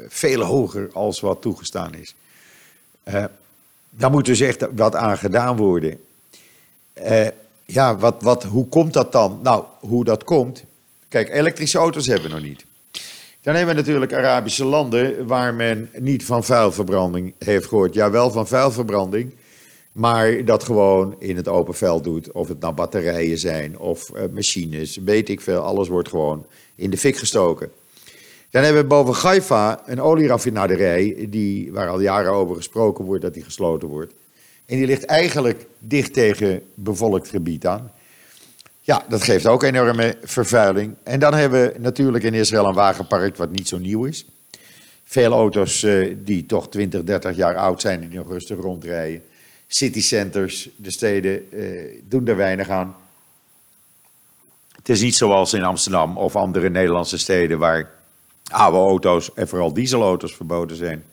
veel 0.08 0.42
hoger 0.42 0.88
als 0.92 1.20
wat 1.20 1.40
toegestaan 1.40 1.94
is. 1.94 2.14
daar 3.90 4.10
moet 4.10 4.24
dus 4.24 4.40
echt 4.40 4.66
wat 4.74 4.94
aan 4.94 5.18
gedaan 5.18 5.56
worden. 5.56 6.00
ja, 7.64 7.96
wat, 7.96 8.22
wat, 8.22 8.44
hoe 8.44 8.68
komt 8.68 8.92
dat 8.92 9.12
dan? 9.12 9.40
Nou, 9.42 9.64
hoe 9.80 10.04
dat 10.04 10.24
komt 10.24 10.64
Kijk, 11.08 11.28
elektrische 11.30 11.78
auto's 11.78 12.06
hebben 12.06 12.28
we 12.28 12.34
nog 12.34 12.44
niet. 12.44 12.64
Dan 13.42 13.54
hebben 13.54 13.74
we 13.74 13.80
natuurlijk 13.80 14.12
Arabische 14.12 14.64
landen 14.64 15.26
waar 15.26 15.54
men 15.54 15.90
niet 15.98 16.24
van 16.24 16.44
vuilverbranding 16.44 17.34
heeft 17.38 17.66
gehoord. 17.66 17.94
Ja, 17.94 18.10
wel 18.10 18.30
van 18.30 18.46
vuilverbranding, 18.46 19.32
maar 19.92 20.44
dat 20.44 20.64
gewoon 20.64 21.16
in 21.18 21.36
het 21.36 21.48
open 21.48 21.74
veld 21.74 22.04
doet. 22.04 22.32
Of 22.32 22.48
het 22.48 22.60
nou 22.60 22.74
batterijen 22.74 23.38
zijn 23.38 23.78
of 23.78 24.12
machines, 24.32 24.96
weet 24.96 25.28
ik 25.28 25.40
veel. 25.40 25.60
Alles 25.60 25.88
wordt 25.88 26.08
gewoon 26.08 26.46
in 26.74 26.90
de 26.90 26.98
fik 26.98 27.16
gestoken. 27.16 27.70
Dan 28.50 28.62
hebben 28.62 28.82
we 28.82 28.88
boven 28.88 29.14
Haifa 29.14 29.82
een 29.86 30.00
olieraffinaderij, 30.00 31.26
die, 31.30 31.72
waar 31.72 31.88
al 31.88 32.00
jaren 32.00 32.32
over 32.32 32.56
gesproken 32.56 33.04
wordt 33.04 33.22
dat 33.22 33.34
die 33.34 33.44
gesloten 33.44 33.88
wordt. 33.88 34.12
En 34.66 34.76
die 34.76 34.86
ligt 34.86 35.04
eigenlijk 35.04 35.66
dicht 35.78 36.12
tegen 36.12 36.62
bevolkt 36.74 37.28
gebied 37.28 37.66
aan. 37.66 37.90
Ja, 38.80 39.04
dat 39.08 39.22
geeft 39.22 39.46
ook 39.46 39.62
enorme 39.62 40.16
vervuiling. 40.22 40.94
En 41.02 41.20
dan 41.20 41.34
hebben 41.34 41.72
we 41.72 41.78
natuurlijk 41.78 42.24
in 42.24 42.34
Israël 42.34 42.66
een 42.66 42.74
wagenpark 42.74 43.36
wat 43.36 43.50
niet 43.50 43.68
zo 43.68 43.78
nieuw 43.78 44.04
is. 44.04 44.26
Veel 45.04 45.32
auto's 45.32 45.82
uh, 45.82 46.16
die 46.18 46.46
toch 46.46 46.68
20, 46.68 47.04
30 47.04 47.36
jaar 47.36 47.56
oud 47.56 47.80
zijn 47.80 48.02
en 48.02 48.14
nog 48.14 48.28
rustig 48.28 48.58
rondrijden. 48.60 49.22
Citycenters, 49.66 50.68
de 50.76 50.90
steden 50.90 51.46
uh, 51.50 52.00
doen 52.08 52.26
er 52.26 52.36
weinig 52.36 52.68
aan. 52.68 52.96
Het 54.76 54.88
is 54.88 55.00
niet 55.00 55.14
zoals 55.14 55.52
in 55.52 55.62
Amsterdam 55.62 56.16
of 56.16 56.36
andere 56.36 56.70
Nederlandse 56.70 57.18
steden 57.18 57.58
waar 57.58 57.90
oude 58.50 58.78
auto's 58.78 59.34
en 59.34 59.48
vooral 59.48 59.72
dieselauto's 59.72 60.34
verboden 60.34 60.76
zijn. 60.76 61.04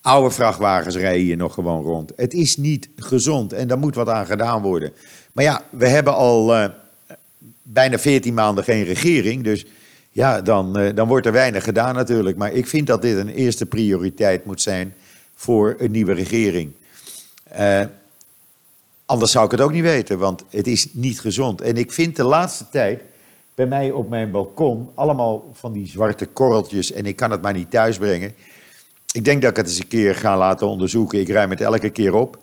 Oude 0.00 0.30
vrachtwagens 0.30 0.96
rijden 0.96 1.22
hier 1.22 1.36
nog 1.36 1.54
gewoon 1.54 1.82
rond. 1.82 2.12
Het 2.16 2.34
is 2.34 2.56
niet 2.56 2.88
gezond 2.96 3.52
en 3.52 3.68
daar 3.68 3.78
moet 3.78 3.94
wat 3.94 4.08
aan 4.08 4.26
gedaan 4.26 4.62
worden. 4.62 4.92
Maar 5.32 5.44
ja, 5.44 5.62
we 5.70 5.88
hebben 5.88 6.14
al 6.14 6.56
uh, 6.56 6.64
bijna 7.62 7.98
14 7.98 8.34
maanden 8.34 8.64
geen 8.64 8.84
regering. 8.84 9.44
Dus 9.44 9.66
ja, 10.10 10.40
dan, 10.40 10.80
uh, 10.80 10.94
dan 10.94 11.08
wordt 11.08 11.26
er 11.26 11.32
weinig 11.32 11.64
gedaan 11.64 11.94
natuurlijk. 11.94 12.36
Maar 12.36 12.52
ik 12.52 12.66
vind 12.66 12.86
dat 12.86 13.02
dit 13.02 13.16
een 13.16 13.28
eerste 13.28 13.66
prioriteit 13.66 14.44
moet 14.44 14.62
zijn 14.62 14.94
voor 15.34 15.74
een 15.78 15.90
nieuwe 15.90 16.12
regering. 16.12 16.72
Uh, 17.58 17.80
anders 19.06 19.30
zou 19.30 19.44
ik 19.44 19.50
het 19.50 19.60
ook 19.60 19.72
niet 19.72 19.82
weten, 19.82 20.18
want 20.18 20.44
het 20.50 20.66
is 20.66 20.88
niet 20.92 21.20
gezond. 21.20 21.60
En 21.60 21.76
ik 21.76 21.92
vind 21.92 22.16
de 22.16 22.24
laatste 22.24 22.68
tijd 22.70 23.02
bij 23.54 23.66
mij 23.66 23.90
op 23.90 24.08
mijn 24.08 24.30
balkon 24.30 24.90
allemaal 24.94 25.50
van 25.52 25.72
die 25.72 25.86
zwarte 25.86 26.26
korreltjes 26.26 26.92
en 26.92 27.06
ik 27.06 27.16
kan 27.16 27.30
het 27.30 27.42
maar 27.42 27.52
niet 27.52 27.70
thuisbrengen. 27.70 28.34
Ik 29.12 29.24
denk 29.24 29.42
dat 29.42 29.50
ik 29.50 29.56
het 29.56 29.66
eens 29.66 29.78
een 29.78 29.88
keer 29.88 30.14
ga 30.14 30.38
laten 30.38 30.66
onderzoeken. 30.66 31.20
Ik 31.20 31.28
ruim 31.28 31.50
het 31.50 31.60
elke 31.60 31.90
keer 31.90 32.14
op. 32.14 32.38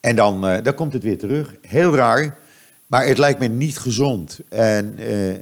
En 0.00 0.16
dan, 0.16 0.50
uh, 0.50 0.62
dan 0.62 0.74
komt 0.74 0.92
het 0.92 1.02
weer 1.02 1.18
terug. 1.18 1.54
Heel 1.60 1.94
raar. 1.94 2.38
Maar 2.86 3.06
het 3.06 3.18
lijkt 3.18 3.38
me 3.38 3.46
niet 3.46 3.78
gezond. 3.78 4.40
En 4.48 4.94
uh, 4.98 5.34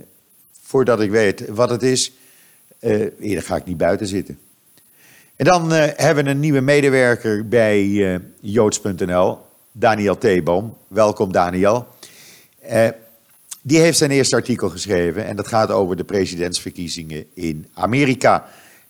voordat 0.63 1.01
ik 1.01 1.11
weet 1.11 1.49
wat 1.49 1.71
het 1.71 1.83
is, 1.83 2.13
uh, 2.81 3.41
ga 3.41 3.57
ik 3.57 3.65
niet 3.65 3.77
buiten 3.77 4.07
zitten. 4.07 4.39
En 5.37 5.45
dan 5.45 5.71
hebben 5.73 6.25
we 6.25 6.31
een 6.31 6.41
nieuwe 6.41 6.61
medewerker 6.61 7.49
bij 7.49 8.21
joods.nl, 8.41 9.39
Daniel 9.73 10.19
Theeboom. 10.19 10.77
Welkom 10.89 11.33
Daniel. 11.33 11.87
Die 13.69 13.79
heeft 13.79 13.99
zijn 13.99 14.11
eerste 14.11 14.37
artikel 14.37 14.69
geschreven 14.69 15.25
en 15.25 15.37
dat 15.37 15.49
gaat 15.49 15.71
over 15.71 15.97
de 15.97 16.05
presidentsverkiezingen 16.05 17.25
in 17.35 17.67
Amerika. 17.75 18.45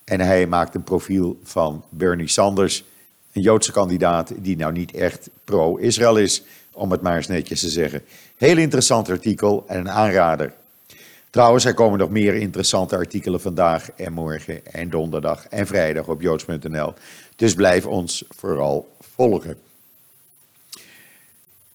En 0.05 0.21
hij 0.21 0.47
maakt 0.47 0.75
een 0.75 0.83
profiel 0.83 1.39
van 1.43 1.85
Bernie 1.89 2.29
Sanders, 2.29 2.85
een 3.33 3.43
Joodse 3.43 3.73
kandidaat 3.73 4.33
die 4.37 4.57
nou 4.57 4.73
niet 4.73 4.93
echt 4.93 5.31
pro-Israël 5.45 6.17
is, 6.17 6.43
om 6.73 6.91
het 6.91 7.01
maar 7.01 7.17
eens 7.17 7.27
netjes 7.27 7.61
te 7.61 7.69
zeggen. 7.69 8.03
Heel 8.37 8.57
interessant 8.57 9.11
artikel 9.11 9.65
en 9.67 9.79
een 9.79 9.91
aanrader. 9.91 10.53
Trouwens, 11.31 11.65
er 11.65 11.75
komen 11.75 11.99
nog 11.99 12.11
meer 12.11 12.35
interessante 12.35 12.97
artikelen 12.97 13.41
vandaag 13.41 13.91
en 13.91 14.13
morgen 14.13 14.67
en 14.67 14.91
donderdag 14.91 15.47
en 15.49 15.67
vrijdag 15.67 16.09
op 16.09 16.21
joods.nl. 16.21 16.95
Dus 17.37 17.55
blijf 17.55 17.87
ons 17.87 18.25
vooral 18.29 18.89
volgen. 19.15 19.68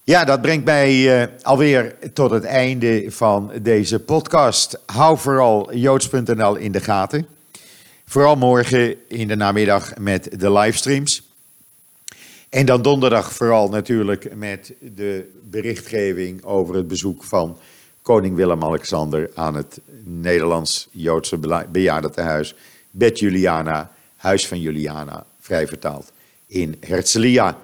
Ja, 0.06 0.26
dat 0.26 0.42
brengt 0.42 0.66
mij 0.66 1.22
uh, 1.22 1.28
alweer 1.42 1.96
tot 2.13 2.32
het 2.32 2.44
einde 2.44 3.06
van 3.08 3.52
deze 3.62 4.00
podcast. 4.00 4.80
Hou 4.86 5.18
vooral 5.18 5.76
joods.nl 5.76 6.56
in 6.56 6.72
de 6.72 6.80
gaten. 6.80 7.28
Vooral 8.06 8.36
morgen 8.36 9.10
in 9.10 9.28
de 9.28 9.36
namiddag 9.36 9.98
met 9.98 10.39
de 10.39 10.52
livestreams. 10.52 11.24
En 12.50 12.66
dan 12.66 12.82
donderdag 12.82 13.34
vooral 13.34 13.70
natuurlijk 13.70 14.36
met 14.36 14.74
de 14.80 15.32
berichtgeving 15.44 16.44
over 16.44 16.76
het 16.76 16.88
bezoek 16.88 17.24
van 17.24 17.58
koning 18.02 18.36
Willem-Alexander 18.36 19.32
aan 19.34 19.56
het 19.56 19.80
Nederlands-Joodse 20.04 21.66
bejaardentehuis 21.72 22.56
Bet 22.92 23.20
Juliana, 23.20 23.92
Huis 24.16 24.48
van 24.48 24.60
Juliana, 24.60 25.26
vrij 25.39 25.68
vertaald, 25.68 26.12
in 26.48 26.78
Herzliya, 26.80 27.58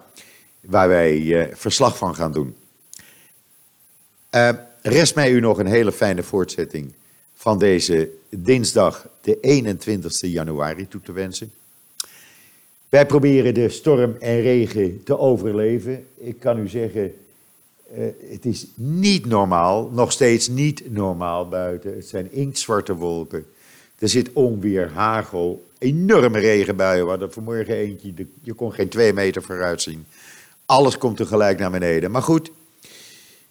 waar 0.62 0.88
wij 0.88 1.20
uh, 1.20 1.46
verslag 1.54 1.98
van 1.98 2.16
gaan 2.16 2.32
doen. 2.32 2.56
Uh, 4.36 4.50
rest 4.82 5.16
mij 5.16 5.32
u 5.32 5.40
nog 5.40 5.60
een 5.60 5.66
hele 5.68 5.92
fijne 5.92 6.24
voortzetting 6.24 6.94
van 7.36 7.60
deze 7.60 8.10
dinsdag, 8.30 9.08
de 9.22 9.40
21 9.40 10.22
januari, 10.22 10.88
toe 10.88 11.02
te 11.02 11.12
wensen. 11.12 11.52
Wij 12.90 13.06
proberen 13.06 13.54
de 13.54 13.70
storm 13.70 14.16
en 14.20 14.42
regen 14.42 15.04
te 15.04 15.18
overleven. 15.18 16.06
Ik 16.18 16.40
kan 16.40 16.60
u 16.60 16.68
zeggen, 16.68 17.14
uh, 17.98 18.06
het 18.30 18.46
is 18.46 18.68
niet 18.76 19.26
normaal, 19.26 19.90
nog 19.94 20.12
steeds 20.12 20.48
niet 20.48 20.94
normaal 20.94 21.48
buiten. 21.48 21.96
Het 21.96 22.08
zijn 22.08 22.32
inktzwarte 22.32 22.96
wolken. 22.96 23.46
Er 24.00 24.10
zit 24.10 24.30
onweer, 24.34 24.90
hagel, 24.90 25.66
enorme 25.78 26.40
regenbuien. 26.40 27.04
We 27.04 27.10
hadden 27.10 27.34
vanmorgen 27.34 27.76
eentje, 27.76 28.14
je 28.42 28.54
kon 28.54 28.74
geen 28.74 28.90
twee 28.90 29.14
meter 29.14 29.44
vooruit 29.44 29.82
zien. 29.82 30.06
Alles 30.70 30.98
komt 30.98 31.18
tegelijk 31.18 31.60
naar 31.60 31.72
beneden. 31.72 32.12
Maar 32.12 32.22
goed, 32.22 32.52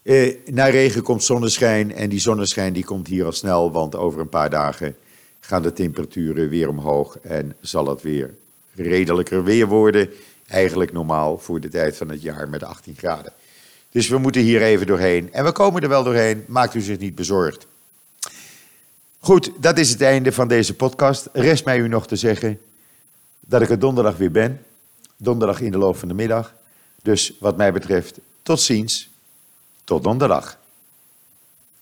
uh, 0.03 0.35
na 0.47 0.67
regen 0.67 1.03
komt 1.03 1.25
zonneschijn 1.25 1.95
en 1.95 2.09
die 2.09 2.21
zonneschijn 2.21 2.73
die 2.73 2.85
komt 2.85 3.07
hier 3.07 3.25
al 3.25 3.33
snel, 3.33 3.73
want 3.73 3.97
over 3.97 4.21
een 4.21 4.29
paar 4.29 4.51
dagen 4.51 4.97
gaan 5.41 5.63
de 5.63 5.73
temperaturen 5.73 6.49
weer 6.49 6.69
omhoog 6.69 7.19
en 7.19 7.57
zal 7.61 7.87
het 7.89 8.03
weer 8.03 8.35
redelijker 8.75 9.45
weer 9.45 9.67
worden. 9.67 10.11
Eigenlijk 10.47 10.93
normaal 10.93 11.39
voor 11.39 11.61
de 11.61 11.69
tijd 11.69 11.97
van 11.97 12.09
het 12.09 12.23
jaar 12.23 12.49
met 12.49 12.63
18 12.63 12.95
graden. 12.97 13.33
Dus 13.91 14.09
we 14.09 14.19
moeten 14.19 14.43
hier 14.43 14.63
even 14.63 14.87
doorheen. 14.87 15.33
En 15.33 15.45
we 15.45 15.53
komen 15.53 15.83
er 15.83 15.89
wel 15.89 16.05
doorheen, 16.05 16.45
maakt 16.47 16.75
u 16.75 16.81
zich 16.81 16.99
niet 16.99 17.15
bezorgd. 17.15 17.67
Goed, 19.19 19.51
dat 19.61 19.79
is 19.79 19.91
het 19.91 20.03
einde 20.03 20.33
van 20.33 20.49
deze 20.49 20.75
podcast. 20.75 21.29
Rest 21.33 21.65
mij 21.65 21.79
u 21.79 21.89
nog 21.89 22.07
te 22.07 22.17
zeggen 22.17 22.61
dat 23.41 23.63
ik 23.63 23.71
er 23.71 23.79
donderdag 23.79 24.17
weer 24.17 24.31
ben. 24.31 24.63
Donderdag 25.17 25.61
in 25.61 25.71
de 25.71 25.79
loop 25.79 25.97
van 25.97 26.09
de 26.09 26.15
middag. 26.15 26.57
Dus 27.09 27.33
wat 27.39 27.57
mij 27.57 27.73
betreft, 27.73 28.19
tot 28.43 28.61
ziens. 28.61 29.09
Tot 29.85 30.05
donderdag. 30.05 30.59